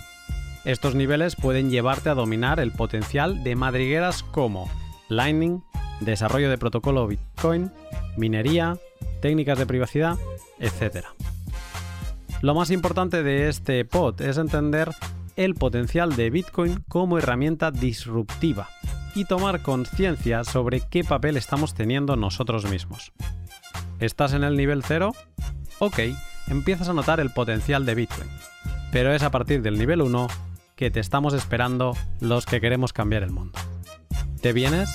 Estos 0.66 0.96
niveles 0.96 1.36
pueden 1.36 1.70
llevarte 1.70 2.10
a 2.10 2.16
dominar 2.16 2.60
el 2.60 2.72
potencial 2.72 3.44
de 3.44 3.56
madrigueras 3.56 4.24
como 4.24 4.70
Lightning, 5.10 5.62
desarrollo 6.06 6.50
de 6.50 6.58
protocolo 6.58 7.08
Bitcoin, 7.08 7.72
minería, 8.18 8.78
técnicas 9.22 9.58
de 9.58 9.66
privacidad, 9.66 10.18
etc. 10.60 11.06
Lo 12.42 12.54
más 12.54 12.72
importante 12.72 13.24
de 13.24 13.50
este 13.50 13.86
pod 13.86 14.22
es 14.22 14.38
entender 14.38 14.90
el 15.36 15.56
potencial 15.56 16.16
de 16.16 16.30
Bitcoin 16.30 16.84
como 16.88 17.18
herramienta 17.18 17.72
disruptiva 17.72 18.70
y 19.16 19.26
tomar 19.26 19.62
conciencia 19.62 20.44
sobre 20.44 20.82
qué 20.82 21.04
papel 21.04 21.38
estamos 21.38 21.74
teniendo 21.74 22.16
nosotros 22.16 22.70
mismos. 22.70 23.14
¿Estás 24.00 24.34
en 24.34 24.44
el 24.44 24.58
nivel 24.58 24.84
0? 24.84 25.14
Ok, 25.80 26.00
empiezas 26.48 26.90
a 26.90 26.94
notar 26.94 27.20
el 27.20 27.32
potencial 27.32 27.86
de 27.86 27.96
Bitcoin, 27.96 28.30
pero 28.92 29.14
es 29.14 29.24
a 29.24 29.32
partir 29.32 29.62
del 29.62 29.78
nivel 29.78 30.02
1 30.02 30.28
que 30.76 30.92
te 30.92 31.00
estamos 31.00 31.34
esperando 31.34 31.96
los 32.20 32.46
que 32.46 32.60
queremos 32.60 32.94
cambiar 32.94 33.24
el 33.24 33.32
mundo. 33.32 33.58
¿Te 34.42 34.52
vienes? 34.52 34.90